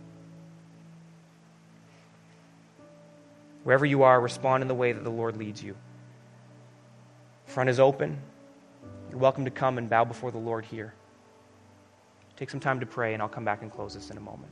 Wherever 3.64 3.86
you 3.86 4.04
are, 4.04 4.20
respond 4.20 4.64
in 4.64 4.68
the 4.68 4.74
way 4.74 4.92
that 4.92 5.04
the 5.04 5.12
Lord 5.12 5.38
leads 5.38 5.62
you. 5.64 5.76
Front 7.46 7.70
is 7.70 7.80
open. 7.80 8.20
You're 9.10 9.20
welcome 9.20 9.46
to 9.46 9.52
come 9.52 9.78
and 9.78 9.88
bow 9.88 10.06
before 10.06 10.32
the 10.32 10.40
Lord 10.40 10.66
here. 10.66 10.96
Take 12.36 12.50
some 12.50 12.60
time 12.60 12.80
to 12.80 12.88
pray, 12.88 13.14
and 13.14 13.22
I'll 13.22 13.30
come 13.30 13.46
back 13.46 13.62
and 13.62 13.72
close 13.72 13.94
this 13.94 14.10
in 14.10 14.18
a 14.18 14.22
moment. 14.22 14.52